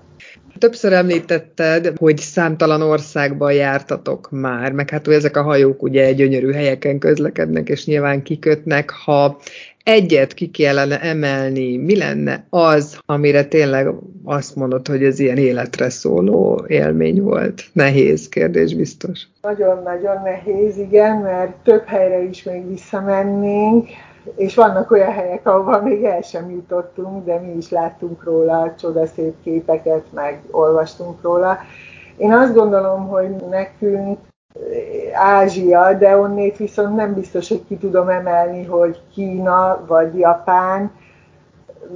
Többször 0.57 0.93
említetted, 0.93 1.93
hogy 1.97 2.17
számtalan 2.17 2.81
országban 2.81 3.53
jártatok 3.53 4.27
már, 4.31 4.71
meg 4.71 4.89
hát 4.89 5.07
ezek 5.07 5.37
a 5.37 5.43
hajók 5.43 5.83
ugye 5.83 6.11
gyönyörű 6.11 6.51
helyeken 6.51 6.99
közlekednek, 6.99 7.69
és 7.69 7.85
nyilván 7.85 8.21
kikötnek. 8.21 8.89
Ha 8.89 9.37
egyet 9.83 10.33
ki 10.33 10.51
kellene 10.51 11.01
emelni, 11.01 11.77
mi 11.77 11.97
lenne 11.97 12.45
az, 12.49 12.99
amire 13.05 13.45
tényleg 13.45 13.87
azt 14.23 14.55
mondod, 14.55 14.87
hogy 14.87 15.03
ez 15.03 15.19
ilyen 15.19 15.37
életre 15.37 15.89
szóló 15.89 16.65
élmény 16.67 17.21
volt? 17.21 17.63
Nehéz 17.73 18.29
kérdés 18.29 18.75
biztos. 18.75 19.21
Nagyon-nagyon 19.41 20.21
nehéz, 20.23 20.77
igen, 20.77 21.17
mert 21.17 21.51
több 21.63 21.85
helyre 21.85 22.23
is 22.23 22.43
még 22.43 22.67
visszamennénk, 22.69 23.87
és 24.35 24.55
vannak 24.55 24.91
olyan 24.91 25.11
helyek, 25.11 25.47
ahova 25.47 25.81
még 25.81 26.03
el 26.03 26.21
sem 26.21 26.49
jutottunk, 26.49 27.25
de 27.25 27.39
mi 27.39 27.55
is 27.57 27.69
láttunk 27.69 28.23
róla 28.23 28.73
csodaszép 28.79 29.35
képeket, 29.43 30.03
meg 30.13 30.41
olvastunk 30.51 31.21
róla. 31.21 31.57
Én 32.17 32.33
azt 32.33 32.53
gondolom, 32.53 33.07
hogy 33.07 33.35
nekünk 33.49 34.19
Ázsia, 35.13 35.93
de 35.93 36.17
onnét 36.17 36.57
viszont 36.57 36.95
nem 36.95 37.13
biztos, 37.13 37.49
hogy 37.49 37.65
ki 37.67 37.77
tudom 37.77 38.09
emelni, 38.09 38.65
hogy 38.65 39.01
Kína, 39.13 39.83
vagy 39.87 40.17
Japán, 40.17 40.91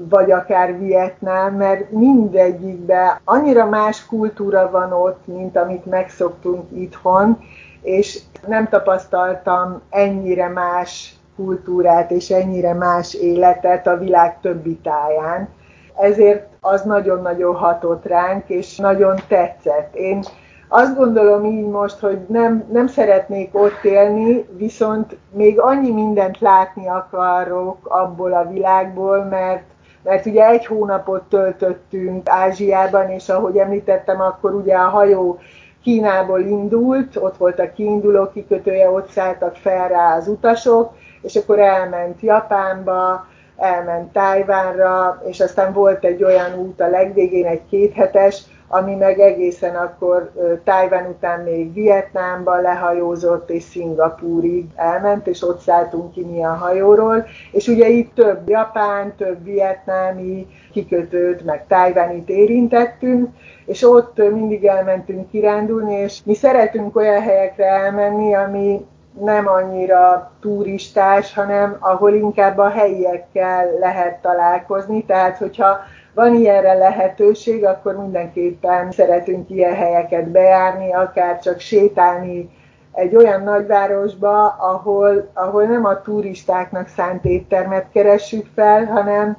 vagy 0.09 0.31
akár 0.31 0.79
Vietnám, 0.79 1.55
mert 1.55 1.91
mindegyikben 1.91 3.17
annyira 3.23 3.65
más 3.65 4.05
kultúra 4.05 4.69
van 4.69 4.93
ott, 4.93 5.27
mint 5.27 5.57
amit 5.57 5.85
megszoktunk 5.85 6.71
itthon, 6.73 7.37
és 7.81 8.19
nem 8.47 8.67
tapasztaltam 8.67 9.81
ennyire 9.89 10.47
más 10.47 11.18
kultúrát 11.43 12.11
és 12.11 12.29
ennyire 12.29 12.73
más 12.73 13.13
életet 13.13 13.87
a 13.87 13.97
világ 13.97 14.39
többi 14.41 14.75
táján. 14.83 15.49
Ezért 15.95 16.47
az 16.59 16.81
nagyon-nagyon 16.81 17.55
hatott 17.55 18.05
ránk, 18.05 18.49
és 18.49 18.77
nagyon 18.77 19.15
tetszett. 19.27 19.95
Én 19.95 20.23
azt 20.67 20.95
gondolom 20.95 21.45
így 21.45 21.67
most, 21.67 21.99
hogy 21.99 22.19
nem, 22.27 22.65
nem 22.71 22.87
szeretnék 22.87 23.49
ott 23.55 23.83
élni, 23.83 24.45
viszont 24.57 25.17
még 25.31 25.59
annyi 25.59 25.91
mindent 25.91 26.39
látni 26.39 26.87
akarok 26.87 27.77
abból 27.83 28.33
a 28.33 28.49
világból, 28.49 29.23
mert 29.23 29.63
mert 30.03 30.25
ugye 30.25 30.47
egy 30.47 30.65
hónapot 30.65 31.23
töltöttünk 31.23 32.29
Ázsiában, 32.29 33.09
és 33.09 33.29
ahogy 33.29 33.57
említettem, 33.57 34.21
akkor 34.21 34.53
ugye 34.53 34.75
a 34.75 34.89
hajó 34.89 35.39
Kínából 35.83 36.39
indult, 36.39 37.15
ott 37.15 37.37
volt 37.37 37.59
a 37.59 37.71
kiinduló 37.71 38.29
kikötője, 38.33 38.89
ott 38.89 39.09
szálltak 39.09 39.55
fel 39.55 39.87
rá 39.87 40.15
az 40.17 40.27
utasok, 40.27 40.93
és 41.21 41.35
akkor 41.35 41.59
elment 41.59 42.21
Japánba, 42.21 43.27
elment 43.57 44.11
Tájvánra, 44.11 45.21
és 45.25 45.39
aztán 45.39 45.73
volt 45.73 46.03
egy 46.03 46.23
olyan 46.23 46.53
út 46.59 46.81
a 46.81 46.87
legvégén, 46.89 47.45
egy 47.45 47.65
kéthetes, 47.69 48.43
ami 48.71 48.95
meg 48.95 49.19
egészen 49.19 49.75
akkor 49.75 50.31
Tájván 50.63 51.05
után 51.05 51.39
még 51.39 51.73
Vietnámba 51.73 52.61
lehajózott, 52.61 53.49
és 53.49 53.63
Szingapúrig 53.63 54.65
elment, 54.75 55.27
és 55.27 55.43
ott 55.43 55.59
szálltunk 55.59 56.11
ki 56.11 56.25
mi 56.25 56.43
a 56.43 56.53
hajóról, 56.53 57.25
és 57.51 57.67
ugye 57.67 57.87
itt 57.87 58.13
több 58.15 58.49
japán, 58.49 59.15
több 59.15 59.43
vietnámi 59.43 60.47
kikötőt, 60.71 61.45
meg 61.45 61.67
Tájvánit 61.67 62.29
érintettünk, 62.29 63.29
és 63.65 63.83
ott 63.83 64.17
mindig 64.17 64.65
elmentünk 64.65 65.29
kirándulni, 65.29 65.95
és 65.95 66.19
mi 66.25 66.33
szeretünk 66.33 66.95
olyan 66.95 67.21
helyekre 67.21 67.65
elmenni, 67.65 68.35
ami 68.35 68.85
nem 69.19 69.47
annyira 69.47 70.31
turistás, 70.39 71.33
hanem 71.33 71.77
ahol 71.79 72.13
inkább 72.13 72.57
a 72.57 72.69
helyiekkel 72.69 73.71
lehet 73.79 74.21
találkozni. 74.21 75.05
Tehát, 75.05 75.37
hogyha 75.37 75.77
van 76.13 76.35
ilyenre 76.35 76.73
lehetőség, 76.73 77.65
akkor 77.65 77.95
mindenképpen 77.95 78.91
szeretünk 78.91 79.49
ilyen 79.49 79.75
helyeket 79.75 80.27
bejárni, 80.27 80.93
akár 80.93 81.39
csak 81.39 81.59
sétálni 81.59 82.49
egy 82.91 83.15
olyan 83.15 83.43
nagyvárosba, 83.43 84.47
ahol, 84.47 85.29
ahol 85.33 85.63
nem 85.63 85.85
a 85.85 86.01
turistáknak 86.01 86.87
szánt 86.87 87.25
éttermet 87.25 87.85
keressük 87.91 88.45
fel, 88.55 88.85
hanem 88.85 89.37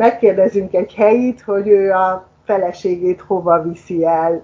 megkérdezünk 0.00 0.74
egy 0.74 0.94
helyit, 0.94 1.40
hogy 1.40 1.68
ő 1.68 1.92
a 1.92 2.28
feleségét 2.44 3.20
hova 3.20 3.62
viszi 3.62 4.06
el 4.06 4.42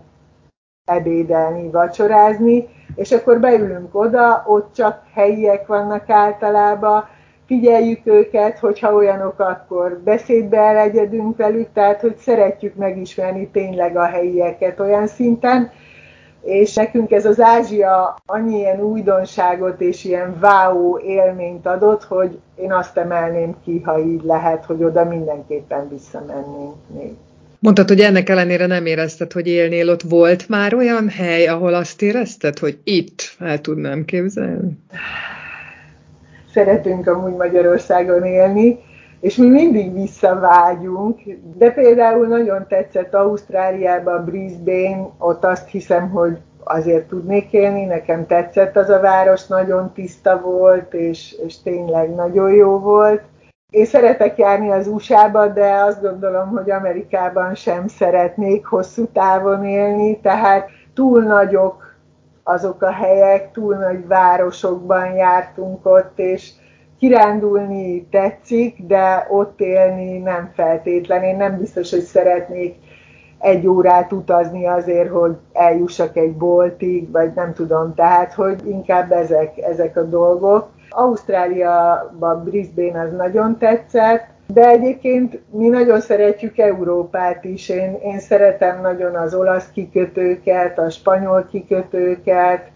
ebédelni, 0.86 1.70
vacsorázni, 1.70 2.68
és 2.94 3.12
akkor 3.12 3.40
beülünk 3.40 3.94
oda, 3.94 4.44
ott 4.46 4.74
csak 4.74 5.02
helyiek 5.14 5.66
vannak 5.66 6.10
általában, 6.10 7.08
figyeljük 7.46 8.00
őket, 8.04 8.58
hogyha 8.58 8.94
olyanok, 8.94 9.38
akkor 9.38 10.00
beszédbe 10.04 10.58
elegyedünk 10.58 11.36
velük, 11.36 11.68
tehát 11.72 12.00
hogy 12.00 12.16
szeretjük 12.16 12.74
megismerni 12.74 13.48
tényleg 13.48 13.96
a 13.96 14.04
helyieket 14.04 14.80
olyan 14.80 15.06
szinten, 15.06 15.70
és 16.40 16.74
nekünk 16.74 17.10
ez 17.10 17.26
az 17.26 17.40
Ázsia 17.40 18.16
annyi 18.26 18.56
ilyen 18.56 18.80
újdonságot 18.80 19.80
és 19.80 20.04
ilyen 20.04 20.38
wow 20.42 20.98
élményt 20.98 21.66
adott, 21.66 22.04
hogy 22.04 22.38
én 22.54 22.72
azt 22.72 22.96
emelném 22.96 23.54
ki, 23.64 23.80
ha 23.80 23.98
így 23.98 24.22
lehet, 24.22 24.64
hogy 24.64 24.84
oda 24.84 25.04
mindenképpen 25.04 25.88
visszamennénk 25.88 26.74
még. 26.86 27.16
Mondtad, 27.66 27.88
hogy 27.88 28.00
ennek 28.00 28.28
ellenére 28.28 28.66
nem 28.66 28.86
érezted, 28.86 29.32
hogy 29.32 29.46
élnél 29.46 29.88
ott. 29.88 30.02
Volt 30.02 30.48
már 30.48 30.74
olyan 30.74 31.08
hely, 31.08 31.46
ahol 31.46 31.74
azt 31.74 32.02
érezted, 32.02 32.58
hogy 32.58 32.78
itt 32.84 33.36
el 33.38 33.60
tudnám 33.60 34.04
képzelni? 34.04 34.78
Szeretünk 36.52 37.06
amúgy 37.06 37.36
Magyarországon 37.36 38.24
élni, 38.24 38.78
és 39.20 39.36
mi 39.36 39.46
mindig 39.46 39.94
visszavágyunk, 39.94 41.20
de 41.56 41.70
például 41.70 42.26
nagyon 42.26 42.66
tetszett 42.68 43.14
Ausztráliában, 43.14 44.24
Brisbane, 44.24 45.08
ott 45.18 45.44
azt 45.44 45.68
hiszem, 45.68 46.10
hogy 46.10 46.38
azért 46.64 47.08
tudnék 47.08 47.52
élni, 47.52 47.84
nekem 47.84 48.26
tetszett 48.26 48.76
az 48.76 48.88
a 48.88 49.00
város, 49.00 49.46
nagyon 49.46 49.92
tiszta 49.92 50.40
volt, 50.40 50.94
és, 50.94 51.34
és 51.46 51.62
tényleg 51.62 52.14
nagyon 52.14 52.52
jó 52.52 52.78
volt. 52.78 53.22
Én 53.70 53.84
szeretek 53.84 54.38
járni 54.38 54.70
az 54.70 54.86
USA-ba, 54.86 55.46
de 55.46 55.74
azt 55.74 56.02
gondolom, 56.02 56.48
hogy 56.48 56.70
Amerikában 56.70 57.54
sem 57.54 57.88
szeretnék 57.88 58.66
hosszú 58.66 59.06
távon 59.06 59.64
élni, 59.64 60.20
tehát 60.20 60.68
túl 60.94 61.22
nagyok 61.22 61.94
azok 62.42 62.82
a 62.82 62.92
helyek, 62.92 63.52
túl 63.52 63.74
nagy 63.74 64.06
városokban 64.06 65.14
jártunk 65.14 65.86
ott, 65.86 66.18
és 66.18 66.50
kirándulni 66.98 68.06
tetszik, 68.06 68.82
de 68.86 69.26
ott 69.30 69.60
élni 69.60 70.18
nem 70.18 70.50
feltétlen. 70.54 71.22
Én 71.22 71.36
nem 71.36 71.58
biztos, 71.58 71.90
hogy 71.90 72.02
szeretnék 72.02 72.74
egy 73.38 73.66
órát 73.66 74.12
utazni 74.12 74.66
azért, 74.66 75.10
hogy 75.10 75.36
eljussak 75.52 76.16
egy 76.16 76.36
boltig, 76.36 77.10
vagy 77.10 77.32
nem 77.34 77.52
tudom, 77.52 77.94
tehát, 77.94 78.32
hogy 78.32 78.66
inkább 78.66 79.12
ezek, 79.12 79.58
ezek 79.58 79.96
a 79.96 80.02
dolgok. 80.02 80.68
Ausztráliában 80.96 82.44
Brisbane 82.44 83.00
az 83.00 83.12
nagyon 83.12 83.58
tetszett, 83.58 84.26
de 84.46 84.68
egyébként 84.68 85.40
mi 85.50 85.68
nagyon 85.68 86.00
szeretjük 86.00 86.58
Európát 86.58 87.44
is. 87.44 87.68
Én, 87.68 87.98
én 88.02 88.18
szeretem 88.18 88.80
nagyon 88.80 89.14
az 89.14 89.34
olasz 89.34 89.70
kikötőket, 89.72 90.78
a 90.78 90.90
spanyol 90.90 91.46
kikötőket, 91.50 92.70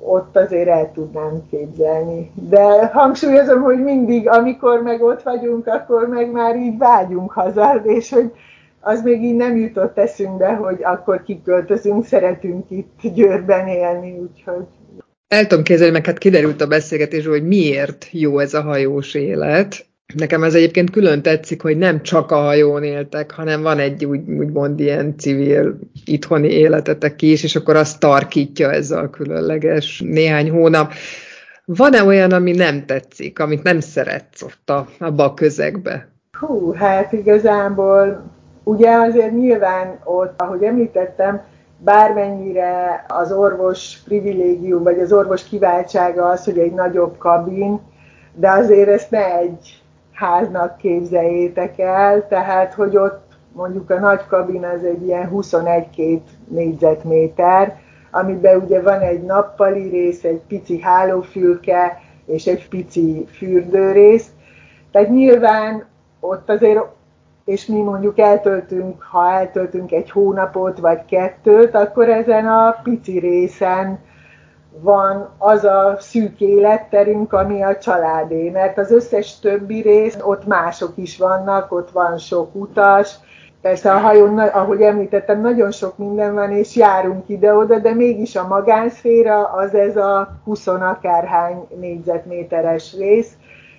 ott 0.00 0.36
azért 0.36 0.68
el 0.68 0.92
tudnám 0.92 1.42
képzelni. 1.50 2.30
De 2.34 2.86
hangsúlyozom, 2.86 3.62
hogy 3.62 3.82
mindig, 3.82 4.28
amikor 4.28 4.82
meg 4.82 5.02
ott 5.02 5.22
vagyunk, 5.22 5.66
akkor 5.66 6.08
meg 6.08 6.30
már 6.30 6.56
így 6.56 6.78
vágyunk 6.78 7.32
haza, 7.32 7.74
és 7.74 8.12
hogy 8.12 8.32
az 8.80 9.02
még 9.02 9.22
így 9.22 9.36
nem 9.36 9.56
jutott 9.56 9.98
eszünkbe, 9.98 10.54
hogy 10.54 10.82
akkor 10.82 11.22
kiköltözünk, 11.22 12.04
szeretünk 12.04 12.70
itt 12.70 13.00
Győrben 13.14 13.66
élni, 13.66 14.18
úgyhogy 14.18 14.66
el 15.28 15.46
tudom 15.46 15.64
képzelni, 15.64 15.92
meg 15.92 16.06
hát 16.06 16.18
kiderült 16.18 16.60
a 16.60 16.66
beszélgetésről, 16.66 17.32
hogy 17.32 17.46
miért 17.46 18.06
jó 18.10 18.38
ez 18.38 18.54
a 18.54 18.62
hajós 18.62 19.14
élet. 19.14 19.86
Nekem 20.14 20.42
ez 20.42 20.54
egyébként 20.54 20.90
külön 20.90 21.22
tetszik, 21.22 21.62
hogy 21.62 21.78
nem 21.78 22.02
csak 22.02 22.30
a 22.30 22.36
hajón 22.36 22.82
éltek, 22.82 23.30
hanem 23.30 23.62
van 23.62 23.78
egy 23.78 24.04
úgy, 24.04 24.28
úgymond 24.28 24.80
ilyen 24.80 25.18
civil 25.18 25.78
itthoni 26.04 26.48
életetek 26.48 27.22
is, 27.22 27.42
és 27.42 27.56
akkor 27.56 27.76
azt 27.76 28.00
tarkítja 28.00 28.72
ez 28.72 28.90
a 28.90 29.10
különleges 29.10 30.02
néhány 30.06 30.50
hónap. 30.50 30.92
Van-e 31.64 32.04
olyan, 32.04 32.32
ami 32.32 32.52
nem 32.52 32.86
tetszik, 32.86 33.38
amit 33.38 33.62
nem 33.62 33.80
szeretsz 33.80 34.42
ott 34.42 34.70
a, 34.70 34.88
abba 34.98 35.24
a 35.24 35.34
közegbe? 35.34 36.08
Hú, 36.38 36.72
hát 36.72 37.12
igazából 37.12 38.30
ugye 38.64 38.90
azért 38.90 39.32
nyilván 39.32 40.00
ott, 40.04 40.40
ahogy 40.40 40.62
említettem, 40.62 41.42
bármennyire 41.78 43.04
az 43.08 43.32
orvos 43.32 43.98
privilégium, 44.04 44.82
vagy 44.82 44.98
az 44.98 45.12
orvos 45.12 45.44
kiváltsága 45.44 46.24
az, 46.24 46.44
hogy 46.44 46.58
egy 46.58 46.72
nagyobb 46.72 47.18
kabin, 47.18 47.80
de 48.34 48.50
azért 48.50 48.88
ezt 48.88 49.10
ne 49.10 49.36
egy 49.36 49.82
háznak 50.12 50.76
képzeljétek 50.76 51.78
el, 51.78 52.28
tehát 52.28 52.74
hogy 52.74 52.96
ott 52.96 53.26
mondjuk 53.52 53.90
a 53.90 53.98
nagy 53.98 54.26
kabin 54.26 54.64
az 54.64 54.84
egy 54.84 55.06
ilyen 55.06 55.30
21-2 55.34 56.20
négyzetméter, 56.48 57.76
amiben 58.10 58.60
ugye 58.60 58.82
van 58.82 59.00
egy 59.00 59.22
nappali 59.22 59.88
rész, 59.88 60.24
egy 60.24 60.40
pici 60.48 60.80
hálófülke 60.80 62.00
és 62.26 62.46
egy 62.46 62.68
pici 62.68 63.26
fürdőrész. 63.32 64.26
Tehát 64.92 65.08
nyilván 65.08 65.84
ott 66.20 66.50
azért 66.50 66.80
és 67.48 67.66
mi 67.66 67.80
mondjuk 67.80 68.18
eltöltünk, 68.18 69.02
ha 69.02 69.30
eltöltünk 69.30 69.92
egy 69.92 70.10
hónapot 70.10 70.78
vagy 70.78 71.04
kettőt, 71.04 71.74
akkor 71.74 72.08
ezen 72.08 72.46
a 72.46 72.80
pici 72.82 73.18
részen 73.18 73.98
van 74.80 75.28
az 75.38 75.64
a 75.64 75.96
szűk 75.98 76.40
életterünk, 76.40 77.32
ami 77.32 77.62
a 77.62 77.78
családé, 77.78 78.50
mert 78.50 78.78
az 78.78 78.90
összes 78.90 79.38
többi 79.38 79.80
rész, 79.80 80.18
ott 80.22 80.46
mások 80.46 80.92
is 80.94 81.18
vannak, 81.18 81.72
ott 81.72 81.90
van 81.90 82.18
sok 82.18 82.54
utas, 82.54 83.14
Persze 83.60 83.92
a 83.92 83.98
hajón, 83.98 84.38
ahogy 84.38 84.82
említettem, 84.82 85.40
nagyon 85.40 85.70
sok 85.70 85.98
minden 85.98 86.34
van, 86.34 86.52
és 86.52 86.76
járunk 86.76 87.28
ide-oda, 87.28 87.78
de 87.78 87.94
mégis 87.94 88.36
a 88.36 88.46
magánszféra 88.46 89.44
az 89.44 89.74
ez 89.74 89.96
a 89.96 90.40
20 90.44 90.66
akárhány 90.66 91.66
négyzetméteres 91.80 92.94
rész, 92.98 93.32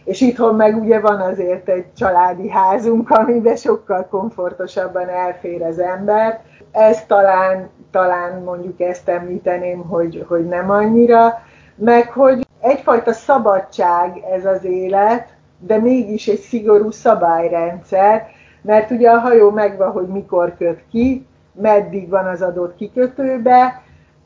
és 0.03 0.21
itthon 0.21 0.55
meg 0.55 0.77
ugye 0.77 0.99
van 0.99 1.21
azért 1.21 1.69
egy 1.69 1.85
családi 1.93 2.49
házunk, 2.49 3.09
amiben 3.09 3.55
sokkal 3.55 4.07
komfortosabban 4.09 5.09
elfér 5.09 5.63
az 5.63 5.79
ember. 5.79 6.41
Ez 6.71 7.05
talán, 7.05 7.69
talán 7.91 8.41
mondjuk 8.41 8.79
ezt 8.79 9.09
említeném, 9.09 9.79
hogy, 9.79 10.25
hogy 10.27 10.45
nem 10.45 10.69
annyira, 10.69 11.41
meg 11.75 12.11
hogy 12.11 12.47
egyfajta 12.59 13.13
szabadság 13.13 14.23
ez 14.31 14.45
az 14.45 14.63
élet, 14.63 15.27
de 15.59 15.77
mégis 15.77 16.27
egy 16.27 16.39
szigorú 16.39 16.91
szabályrendszer, 16.91 18.27
mert 18.61 18.91
ugye 18.91 19.09
a 19.09 19.19
hajó 19.19 19.49
megvan, 19.51 19.91
hogy 19.91 20.07
mikor 20.07 20.55
köt 20.57 20.83
ki, 20.91 21.27
meddig 21.53 22.09
van 22.09 22.25
az 22.25 22.41
adott 22.41 22.75
kikötőbe, 22.75 23.81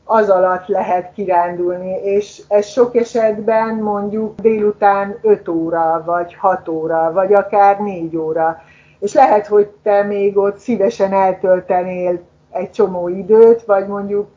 az 0.06 0.30
alatt 0.30 0.68
lehet 0.68 1.14
kirándulni, 1.14 1.91
és 2.04 2.41
ez 2.47 2.66
sok 2.66 2.95
esetben 2.95 3.76
mondjuk 3.76 4.39
délután 4.39 5.18
5 5.22 5.47
óra, 5.47 6.04
vagy 6.06 6.36
6 6.36 6.68
óra, 6.68 7.12
vagy 7.14 7.34
akár 7.34 7.80
4 7.80 8.18
óra. 8.18 8.62
És 8.99 9.14
lehet, 9.14 9.47
hogy 9.47 9.68
te 9.84 10.04
még 10.04 10.38
ott 10.38 10.58
szívesen 10.58 11.14
eltöltenél 11.14 12.20
egy 12.51 12.72
csomó 12.72 13.08
időt, 13.08 13.64
vagy 13.64 13.88
mondjuk 13.88 14.28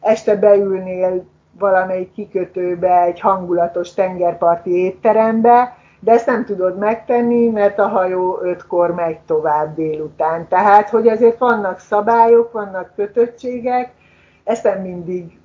este 0.00 0.36
beülnél 0.36 1.24
valamelyik 1.58 2.12
kikötőbe, 2.12 3.02
egy 3.02 3.20
hangulatos 3.20 3.94
tengerparti 3.94 4.70
étterembe, 4.84 5.76
de 6.00 6.12
ezt 6.12 6.26
nem 6.26 6.44
tudod 6.44 6.78
megtenni, 6.78 7.48
mert 7.48 7.78
a 7.78 7.88
hajó 7.88 8.38
ötkor 8.42 8.94
megy 8.94 9.18
tovább 9.18 9.74
délután. 9.74 10.48
Tehát, 10.48 10.88
hogy 10.88 11.08
azért 11.08 11.38
vannak 11.38 11.78
szabályok, 11.78 12.52
vannak 12.52 12.92
kötöttségek, 12.96 13.90
ezt 14.44 14.78
mindig 14.82 15.38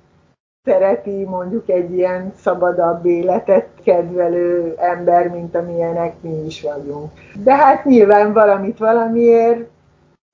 szereti 0.64 1.24
mondjuk 1.24 1.68
egy 1.68 1.92
ilyen 1.92 2.32
szabadabb 2.40 3.06
életet 3.06 3.66
kedvelő 3.84 4.74
ember, 4.78 5.28
mint 5.28 5.54
amilyenek 5.54 6.14
mi 6.20 6.44
is 6.46 6.62
vagyunk. 6.62 7.10
De 7.42 7.54
hát 7.54 7.84
nyilván 7.84 8.32
valamit 8.32 8.78
valamiért 8.78 9.68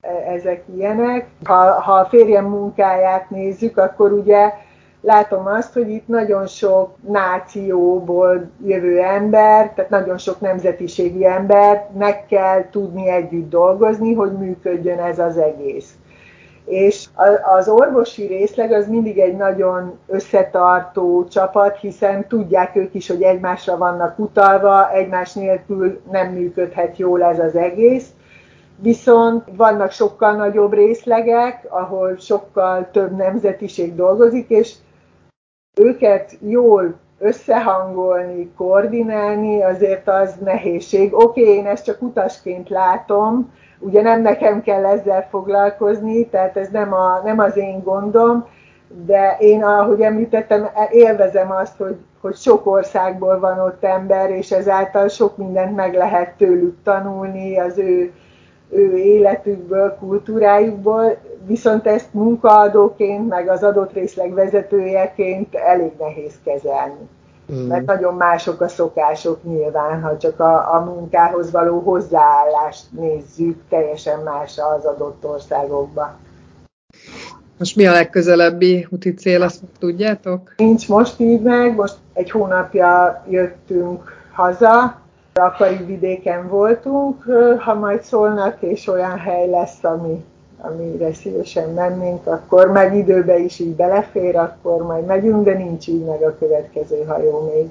e, 0.01 0.31
ezek 0.33 0.63
ilyenek. 0.75 1.27
Ha, 1.43 1.81
ha 1.81 1.93
a 1.93 2.05
férjem 2.05 2.45
munkáját 2.45 3.29
nézzük, 3.29 3.77
akkor 3.77 4.11
ugye 4.11 4.53
látom 5.01 5.45
azt, 5.45 5.73
hogy 5.73 5.89
itt 5.89 6.07
nagyon 6.07 6.47
sok 6.47 6.95
nációból 7.07 8.49
jövő 8.65 8.99
ember, 8.99 9.71
tehát 9.73 9.89
nagyon 9.89 10.17
sok 10.17 10.39
nemzetiségi 10.39 11.25
embernek 11.25 12.25
kell 12.25 12.69
tudni 12.69 13.09
együtt 13.09 13.49
dolgozni, 13.49 14.13
hogy 14.13 14.31
működjön 14.31 14.99
ez 14.99 15.19
az 15.19 15.37
egész. 15.37 15.95
És 16.65 17.05
az 17.55 17.67
orvosi 17.67 18.25
részleg 18.25 18.71
az 18.71 18.87
mindig 18.87 19.19
egy 19.19 19.35
nagyon 19.35 19.99
összetartó 20.07 21.27
csapat, 21.27 21.77
hiszen 21.77 22.27
tudják 22.27 22.75
ők 22.75 22.93
is, 22.93 23.07
hogy 23.07 23.21
egymásra 23.21 23.77
vannak 23.77 24.19
utalva, 24.19 24.91
egymás 24.91 25.33
nélkül 25.33 26.01
nem 26.11 26.31
működhet 26.31 26.97
jól 26.97 27.23
ez 27.23 27.39
az 27.39 27.55
egész. 27.55 28.09
Viszont 28.77 29.43
vannak 29.55 29.91
sokkal 29.91 30.35
nagyobb 30.35 30.73
részlegek, 30.73 31.65
ahol 31.69 32.17
sokkal 32.17 32.87
több 32.91 33.15
nemzetiség 33.15 33.95
dolgozik, 33.95 34.49
és 34.49 34.73
őket 35.81 36.37
jól 36.39 36.95
összehangolni, 37.19 38.51
koordinálni, 38.57 39.63
azért 39.63 40.07
az 40.07 40.35
nehézség. 40.43 41.13
Oké, 41.13 41.41
okay, 41.41 41.53
én 41.53 41.65
ezt 41.65 41.85
csak 41.85 42.01
utasként 42.01 42.69
látom, 42.69 43.53
ugye 43.79 44.01
nem 44.01 44.21
nekem 44.21 44.61
kell 44.61 44.85
ezzel 44.85 45.27
foglalkozni, 45.29 46.27
tehát 46.27 46.57
ez 46.57 46.69
nem, 46.69 46.93
a, 46.93 47.21
nem 47.23 47.39
az 47.39 47.57
én 47.57 47.83
gondom, 47.83 48.45
de 49.05 49.37
én, 49.39 49.63
ahogy 49.63 50.01
említettem, 50.01 50.69
élvezem 50.91 51.51
azt, 51.51 51.77
hogy, 51.77 51.95
hogy 52.21 52.35
sok 52.35 52.65
országból 52.65 53.39
van 53.39 53.59
ott 53.59 53.83
ember, 53.83 54.29
és 54.29 54.51
ezáltal 54.51 55.07
sok 55.07 55.37
mindent 55.37 55.75
meg 55.75 55.93
lehet 55.93 56.37
tőlük 56.37 56.77
tanulni, 56.83 57.59
az 57.59 57.77
ő, 57.77 58.11
ő 58.69 58.97
életükből, 58.97 59.95
kultúrájukból, 59.99 61.17
viszont 61.45 61.87
ezt 61.87 62.13
munkaadóként, 62.13 63.27
meg 63.27 63.49
az 63.49 63.63
adott 63.63 63.93
részleg 63.93 64.33
vezetőjeként 64.33 65.55
elég 65.55 65.91
nehéz 65.99 66.39
kezelni. 66.43 67.09
Mm. 67.53 67.67
Mert 67.67 67.85
nagyon 67.85 68.13
mások 68.13 68.61
a 68.61 68.67
szokások 68.67 69.43
nyilván, 69.43 70.01
ha 70.01 70.17
csak 70.17 70.39
a, 70.39 70.73
a 70.73 70.79
munkához 70.79 71.51
való 71.51 71.79
hozzáállást 71.79 72.83
nézzük, 72.91 73.61
teljesen 73.69 74.19
más 74.19 74.57
az 74.57 74.85
adott 74.85 75.25
országokban. 75.25 76.15
Most 77.57 77.75
mi 77.75 77.87
a 77.87 77.91
legközelebbi 77.91 78.87
úti 78.89 79.13
cél, 79.13 79.41
azt 79.41 79.61
tudjátok? 79.79 80.53
Nincs 80.57 80.87
most 80.87 81.19
így 81.19 81.41
meg, 81.41 81.75
most 81.75 81.95
egy 82.13 82.31
hónapja 82.31 83.23
jöttünk 83.29 84.13
haza, 84.33 85.01
akari 85.33 85.83
vidéken 85.85 86.47
voltunk, 86.47 87.23
ha 87.59 87.73
majd 87.73 88.03
szólnak, 88.03 88.57
és 88.61 88.87
olyan 88.87 89.19
hely 89.19 89.49
lesz, 89.49 89.83
ami 89.83 90.23
amire 90.69 91.13
szívesen 91.13 91.69
mennénk, 91.69 92.27
akkor 92.27 92.71
meg 92.71 92.95
időbe 92.95 93.39
is 93.39 93.59
így 93.59 93.75
belefér, 93.75 94.35
akkor 94.35 94.81
majd 94.81 95.05
megyünk, 95.05 95.43
de 95.43 95.53
nincs 95.53 95.87
így 95.87 96.05
meg 96.05 96.21
a 96.21 96.37
következő 96.39 97.03
hajó 97.07 97.51
még. 97.53 97.69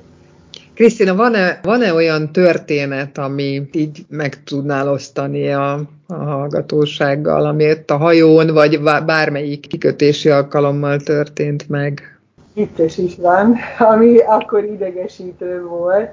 Krisztina, 0.74 1.14
van-e, 1.14 1.61
van-e 1.62 1.95
olyan 1.95 2.32
történet, 2.32 3.18
ami 3.18 3.68
így 3.72 4.05
meg 4.09 4.42
tudnál 4.45 4.88
osztani 4.88 5.53
a, 5.53 5.72
a 6.07 6.14
hallgatósággal, 6.14 7.47
amit 7.47 7.90
a 7.90 7.97
hajón, 7.97 8.53
vagy 8.53 8.80
bármelyik 8.82 9.66
kikötési 9.66 10.28
alkalommal 10.28 10.99
történt 10.99 11.68
meg? 11.68 12.18
Vicces 12.55 12.99
is 12.99 13.16
van, 13.16 13.57
ami 13.92 14.18
akkor 14.18 14.64
idegesítő 14.64 15.64
volt 15.66 16.11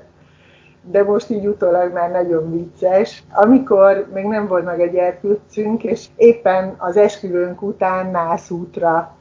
de 0.83 1.03
most 1.03 1.29
így 1.29 1.47
utólag 1.47 1.93
már 1.93 2.11
nagyon 2.11 2.51
vicces. 2.51 3.23
Amikor 3.31 4.07
még 4.13 4.25
nem 4.25 4.47
volt 4.47 4.65
meg 4.65 4.81
egy 4.81 4.91
gyerkőcünk, 4.91 5.83
és 5.83 6.07
éppen 6.15 6.75
az 6.77 6.97
esküvőnk 6.97 7.61
után 7.61 8.11
nászútra 8.11 9.15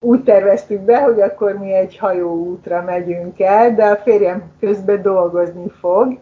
úgy 0.00 0.22
terveztük 0.22 0.80
be, 0.80 1.02
hogy 1.02 1.20
akkor 1.20 1.58
mi 1.58 1.72
egy 1.72 1.98
hajóútra 1.98 2.82
megyünk 2.82 3.40
el, 3.40 3.74
de 3.74 3.84
a 3.84 3.96
férjem 3.96 4.42
közben 4.60 5.02
dolgozni 5.02 5.68
fog, 5.80 6.18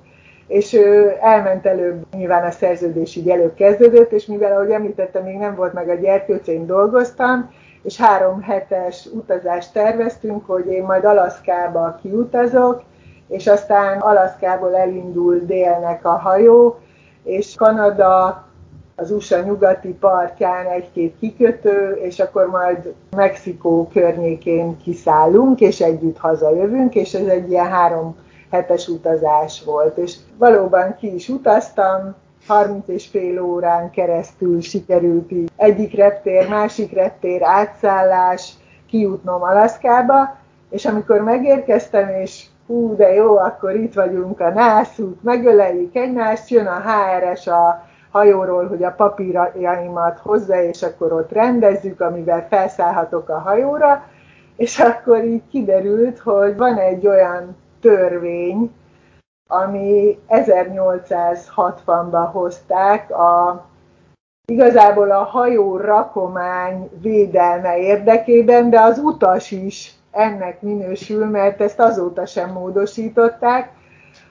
és 0.46 0.72
ő 0.72 1.16
elment 1.20 1.66
előbb, 1.66 2.06
nyilván 2.16 2.44
a 2.44 2.50
szerződés 2.50 3.16
így 3.16 3.28
előbb 3.28 3.54
kezdődött, 3.54 4.12
és 4.12 4.26
mivel, 4.26 4.52
ahogy 4.52 4.70
említettem, 4.70 5.22
még 5.22 5.36
nem 5.36 5.54
volt 5.54 5.72
meg 5.72 5.88
a 5.88 5.94
gyerkőc, 5.94 6.48
én 6.48 6.66
dolgoztam, 6.66 7.50
és 7.82 7.96
három 8.00 8.42
hetes 8.42 9.06
utazást 9.06 9.72
terveztünk, 9.72 10.46
hogy 10.46 10.66
én 10.66 10.82
majd 10.82 11.04
Alaszkába 11.04 11.98
kiutazok, 12.02 12.82
és 13.28 13.46
aztán 13.46 14.00
Alaszkából 14.00 14.76
elindul 14.76 15.38
délnek 15.38 16.04
a 16.04 16.18
hajó, 16.18 16.78
és 17.22 17.54
Kanada 17.54 18.44
az 18.96 19.10
USA 19.10 19.40
nyugati 19.40 19.92
partján 19.92 20.66
egy-két 20.66 21.14
kikötő, 21.20 21.98
és 22.02 22.20
akkor 22.20 22.46
majd 22.46 22.94
Mexikó 23.16 23.88
környékén 23.92 24.76
kiszállunk, 24.76 25.60
és 25.60 25.80
együtt 25.80 26.18
hazajövünk, 26.18 26.94
és 26.94 27.14
ez 27.14 27.26
egy 27.26 27.50
ilyen 27.50 27.70
három 27.70 28.16
hetes 28.50 28.88
utazás 28.88 29.64
volt. 29.64 29.96
És 29.96 30.16
valóban 30.38 30.96
ki 30.96 31.14
is 31.14 31.28
utaztam, 31.28 32.14
30 32.46 32.88
és 32.88 33.06
fél 33.06 33.42
órán 33.42 33.90
keresztül 33.90 34.60
sikerült 34.60 35.32
így 35.32 35.50
egyik 35.56 35.94
reptér, 35.94 36.48
másik 36.48 36.92
reptér, 36.92 37.42
átszállás, 37.42 38.52
kijutnom 38.88 39.42
Alaszkába, 39.42 40.36
és 40.70 40.84
amikor 40.84 41.20
megérkeztem, 41.20 42.08
és 42.08 42.44
hú, 42.66 42.96
de 42.96 43.12
jó, 43.12 43.36
akkor 43.36 43.74
itt 43.74 43.94
vagyunk 43.94 44.40
a 44.40 44.50
nászút, 44.50 45.22
megöleljük 45.22 45.94
egymást, 45.94 46.48
jön 46.48 46.66
a 46.66 46.80
HRS 46.80 47.46
a 47.46 47.84
hajóról, 48.10 48.68
hogy 48.68 48.84
a 48.84 48.90
papírjaimat 48.90 50.18
hozza, 50.18 50.62
és 50.62 50.82
akkor 50.82 51.12
ott 51.12 51.32
rendezzük, 51.32 52.00
amivel 52.00 52.46
felszállhatok 52.48 53.28
a 53.28 53.38
hajóra, 53.38 54.04
és 54.56 54.78
akkor 54.78 55.24
így 55.24 55.42
kiderült, 55.50 56.18
hogy 56.18 56.56
van 56.56 56.78
egy 56.78 57.06
olyan 57.06 57.56
törvény, 57.80 58.74
ami 59.48 60.18
1860-ban 60.28 62.28
hozták 62.32 63.10
a 63.10 63.64
igazából 64.46 65.10
a 65.10 65.24
hajó 65.24 65.76
rakomány 65.76 66.90
védelme 67.00 67.78
érdekében, 67.78 68.70
de 68.70 68.80
az 68.80 68.98
utas 68.98 69.50
is 69.50 69.94
ennek 70.14 70.62
minősül, 70.62 71.26
mert 71.26 71.60
ezt 71.60 71.80
azóta 71.80 72.26
sem 72.26 72.50
módosították, 72.50 73.72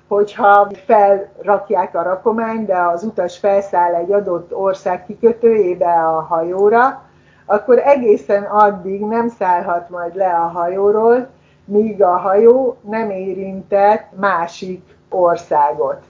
hogyha 0.07 0.67
felrakják 0.85 1.95
a 1.95 2.03
rakományt, 2.03 2.65
de 2.65 2.77
az 2.77 3.03
utas 3.03 3.37
felszáll 3.37 3.93
egy 3.93 4.11
adott 4.11 4.55
ország 4.55 5.05
kikötőjébe 5.05 5.91
a 5.91 6.21
hajóra, 6.21 7.01
akkor 7.45 7.77
egészen 7.77 8.43
addig 8.43 9.01
nem 9.01 9.29
szállhat 9.29 9.89
majd 9.89 10.15
le 10.15 10.29
a 10.29 10.47
hajóról, 10.47 11.27
míg 11.65 12.03
a 12.03 12.17
hajó 12.17 12.77
nem 12.81 13.09
érintett 13.09 14.05
másik 14.19 14.97
országot. 15.09 16.01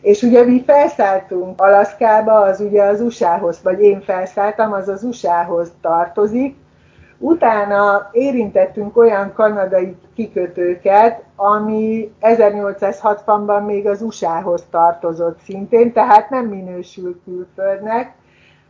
És 0.00 0.22
ugye 0.22 0.44
mi 0.44 0.62
felszálltunk 0.66 1.60
Alaszkába, 1.60 2.40
az 2.40 2.60
ugye 2.60 2.82
az 2.82 3.00
USA-hoz, 3.00 3.62
vagy 3.62 3.80
én 3.80 4.00
felszálltam, 4.00 4.72
az 4.72 4.88
az 4.88 5.02
USA-hoz 5.02 5.72
tartozik. 5.80 6.56
Utána 7.18 8.08
érintettünk 8.12 8.96
olyan 8.96 9.32
kanadai 9.32 9.96
kikötőket, 10.14 11.22
ami 11.36 12.12
1860-ban 12.20 13.66
még 13.66 13.86
az 13.86 14.02
USA-hoz 14.02 14.64
tartozott 14.70 15.38
szintén, 15.44 15.92
tehát 15.92 16.30
nem 16.30 16.46
minősül 16.46 17.20
külföldnek. 17.24 18.14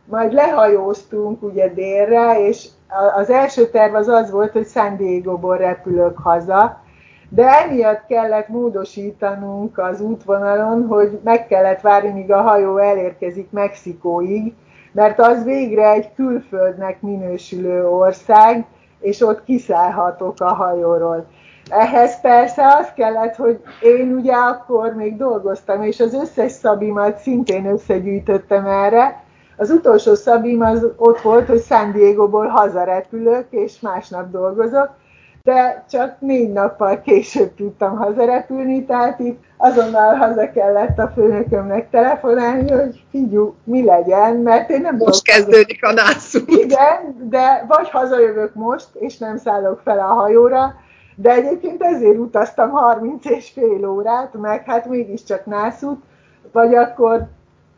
Majd 0.05 0.33
lehajóztunk 0.33 1.43
ugye 1.43 1.73
délre, 1.73 2.47
és 2.47 2.67
az 3.15 3.29
első 3.29 3.69
terv 3.69 3.95
az 3.95 4.07
az 4.07 4.31
volt, 4.31 4.51
hogy 4.51 4.67
San 4.67 4.97
Diego-ból 4.97 5.57
repülök 5.57 6.17
haza, 6.17 6.81
de 7.29 7.63
emiatt 7.63 8.05
kellett 8.07 8.47
módosítanunk 8.47 9.77
az 9.77 10.01
útvonalon, 10.01 10.87
hogy 10.87 11.19
meg 11.23 11.47
kellett 11.47 11.81
várni, 11.81 12.09
míg 12.09 12.31
a 12.31 12.41
hajó 12.41 12.77
elérkezik 12.77 13.51
Mexikóig, 13.51 14.53
mert 14.99 15.19
az 15.19 15.43
végre 15.43 15.91
egy 15.91 16.13
külföldnek 16.13 17.01
minősülő 17.01 17.87
ország, 17.87 18.65
és 18.99 19.21
ott 19.21 19.43
kiszállhatok 19.43 20.33
a 20.39 20.53
hajóról. 20.53 21.25
Ehhez 21.69 22.21
persze 22.21 22.75
az 22.79 22.87
kellett, 22.95 23.35
hogy 23.35 23.59
én 23.81 24.13
ugye 24.13 24.33
akkor 24.33 24.93
még 24.93 25.17
dolgoztam, 25.17 25.83
és 25.83 25.99
az 25.99 26.13
összes 26.13 26.51
szabimat 26.51 27.17
szintén 27.17 27.65
összegyűjtöttem 27.65 28.65
erre. 28.65 29.23
Az 29.57 29.69
utolsó 29.69 30.13
szabim 30.13 30.61
az 30.61 30.87
ott 30.95 31.21
volt, 31.21 31.47
hogy 31.47 31.61
San 31.61 31.91
Diego-ból 31.91 32.47
hazarepülök, 32.47 33.45
és 33.49 33.79
másnap 33.79 34.31
dolgozok, 34.31 34.89
de 35.43 35.85
csak 35.89 36.15
négy 36.19 36.51
nappal 36.51 37.01
később 37.01 37.55
tudtam 37.55 37.97
hazarepülni, 37.97 38.85
tehát 38.85 39.19
itt 39.19 39.43
azonnal 39.57 40.15
haza 40.15 40.51
kellett 40.51 40.97
a 40.97 41.11
főnökömnek 41.15 41.89
telefonálni, 41.89 42.71
hogy 42.71 43.03
figyú, 43.11 43.55
mi 43.63 43.83
legyen, 43.83 44.35
mert 44.35 44.69
én 44.69 44.81
nem 44.81 44.95
Most 44.95 45.23
kezdődik 45.23 45.85
a 45.85 45.91
nászút. 45.91 46.49
Igen, 46.51 47.27
de 47.29 47.65
vagy 47.67 47.89
hazajövök 47.89 48.53
most, 48.53 48.87
és 48.93 49.17
nem 49.17 49.37
szállok 49.37 49.81
fel 49.83 49.99
a 49.99 50.13
hajóra, 50.13 50.75
de 51.15 51.31
egyébként 51.31 51.83
ezért 51.83 52.17
utaztam 52.17 52.69
30 52.69 53.25
és 53.25 53.49
fél 53.49 53.89
órát, 53.89 54.33
meg 54.33 54.63
hát 54.65 54.85
mégiscsak 54.85 55.45
nászút, 55.45 56.03
vagy 56.51 56.75
akkor 56.75 57.27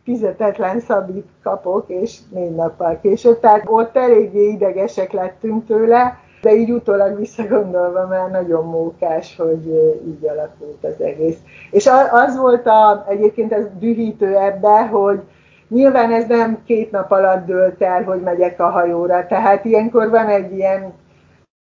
fizetetlen 0.04 0.80
szabít 0.80 1.28
kapok, 1.44 1.86
és 1.88 2.18
négy 2.30 2.56
nappal 2.56 3.00
később. 3.02 3.40
Tehát 3.40 3.64
ott 3.66 3.98
eléggé 3.98 4.48
idegesek 4.48 5.12
lettünk 5.12 5.66
tőle, 5.66 6.20
de 6.42 6.54
így 6.56 6.72
utólag 6.72 7.18
visszagondolva 7.18 8.08
már 8.08 8.30
nagyon 8.30 8.66
mókás, 8.66 9.36
hogy 9.36 9.66
így 10.08 10.28
alakult 10.28 10.84
az 10.84 11.02
egész. 11.02 11.38
És 11.72 11.90
az 12.12 12.38
volt 12.38 12.68
a, 12.68 13.06
egyébként 13.10 13.54
ez 13.54 13.66
dühítő 13.80 14.38
ebbe, 14.38 14.88
hogy 14.88 15.22
nyilván 15.68 16.12
ez 16.12 16.28
nem 16.28 16.64
két 16.66 16.92
nap 16.92 17.12
alatt 17.12 17.46
dőlt 17.46 17.82
el, 17.82 18.04
hogy 18.04 18.22
megyek 18.22 18.60
a 18.60 18.70
hajóra, 18.70 19.28
tehát 19.28 19.66
ilyenkor 19.66 20.10
van 20.10 20.28
egy 20.28 20.54
ilyen 20.54 20.94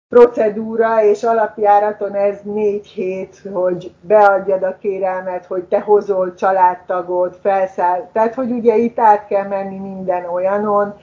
procedúra, 0.09 1.03
és 1.03 1.23
alapjáraton 1.23 2.13
ez 2.13 2.39
négy 2.43 2.87
hét, 2.87 3.41
hogy 3.53 3.91
beadjad 4.01 4.63
a 4.63 4.77
kérelmet, 4.81 5.45
hogy 5.45 5.63
te 5.63 5.79
hozol 5.79 6.33
családtagot, 6.33 7.37
felszáll. 7.41 8.09
Tehát, 8.13 8.33
hogy 8.33 8.51
ugye 8.51 8.75
itt 8.75 8.99
át 8.99 9.27
kell 9.27 9.47
menni 9.47 9.77
minden 9.77 10.25
olyanon. 10.25 10.93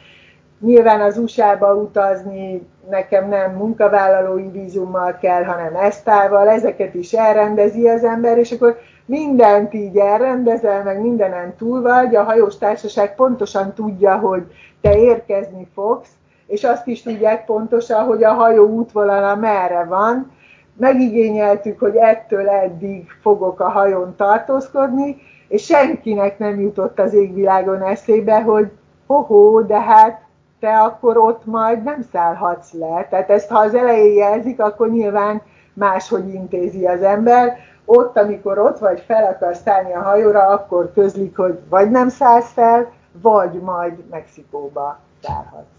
Nyilván 0.63 1.01
az 1.01 1.19
USA-ba 1.19 1.75
utazni 1.75 2.67
nekem 2.91 3.29
nem 3.29 3.53
munkavállalói 3.53 4.51
vízummal 4.51 5.19
kell, 5.21 5.45
hanem 5.45 5.75
esztával, 5.75 6.49
ezeket 6.49 6.95
is 6.95 7.13
elrendezi 7.13 7.89
az 7.89 8.05
ember, 8.05 8.39
és 8.39 8.53
akkor 8.53 8.79
mindent 9.05 9.75
így 9.75 9.97
elrendezel, 9.97 10.83
meg 10.83 11.01
mindenen 11.01 11.55
túl 11.57 11.83
vagy, 11.83 12.15
a 12.15 12.23
hajós 12.23 12.59
társaság 12.59 13.15
pontosan 13.15 13.73
tudja, 13.73 14.19
hogy 14.19 14.43
te 14.81 14.99
érkezni 14.99 15.69
fogsz, 15.75 16.11
és 16.47 16.65
azt 16.65 16.87
is 16.87 17.03
tudják 17.03 17.45
pontosan, 17.45 18.05
hogy 18.05 18.25
a 18.25 18.33
hajó 18.33 18.67
útvonala 18.67 19.37
merre 19.37 19.85
van. 19.85 20.31
Megigényeltük, 20.77 21.79
hogy 21.79 21.97
ettől 21.97 22.49
eddig 22.49 23.11
fogok 23.23 23.61
a 23.61 23.69
hajón 23.69 24.15
tartózkodni, 24.17 25.17
és 25.49 25.65
senkinek 25.65 26.39
nem 26.39 26.61
jutott 26.61 26.99
az 26.99 27.15
égvilágon 27.15 27.83
eszébe, 27.83 28.43
hogy 28.43 28.71
hoho, 29.07 29.63
de 29.63 29.81
hát 29.81 30.22
te 30.63 30.79
akkor 30.79 31.17
ott 31.17 31.45
majd 31.45 31.83
nem 31.83 32.03
szállhatsz 32.13 32.73
le. 32.73 33.07
Tehát 33.11 33.31
ezt, 33.31 33.49
ha 33.49 33.59
az 33.59 33.75
elején 33.75 34.15
jelzik, 34.15 34.61
akkor 34.61 34.91
nyilván 34.91 35.43
máshogy 35.73 36.35
intézi 36.35 36.87
az 36.87 37.03
ember. 37.03 37.57
Ott, 37.85 38.17
amikor 38.17 38.59
ott 38.59 38.79
vagy, 38.79 39.01
fel 39.07 39.25
akarsz 39.25 39.61
szállni 39.63 39.93
a 39.93 40.03
hajóra, 40.03 40.47
akkor 40.47 40.93
közlik, 40.95 41.37
hogy 41.37 41.59
vagy 41.69 41.91
nem 41.91 42.09
szállsz 42.09 42.53
fel, 42.53 42.93
vagy 43.23 43.53
majd 43.53 43.93
Mexikóba 44.11 44.99
szállhatsz. 45.23 45.71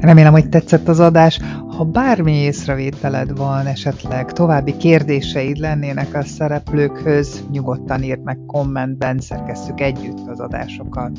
Remélem, 0.00 0.32
hogy 0.32 0.48
tetszett 0.48 0.88
az 0.88 1.00
adás. 1.00 1.40
Ha 1.80 1.86
bármi 1.86 2.32
észrevételed 2.32 3.36
van, 3.36 3.66
esetleg 3.66 4.32
további 4.32 4.76
kérdéseid 4.76 5.56
lennének 5.56 6.14
a 6.14 6.22
szereplőkhöz, 6.22 7.44
nyugodtan 7.50 8.02
írd 8.02 8.22
meg 8.22 8.38
kommentben, 8.46 9.18
szerkesszük 9.18 9.80
együtt 9.80 10.28
az 10.28 10.40
adásokat. 10.40 11.12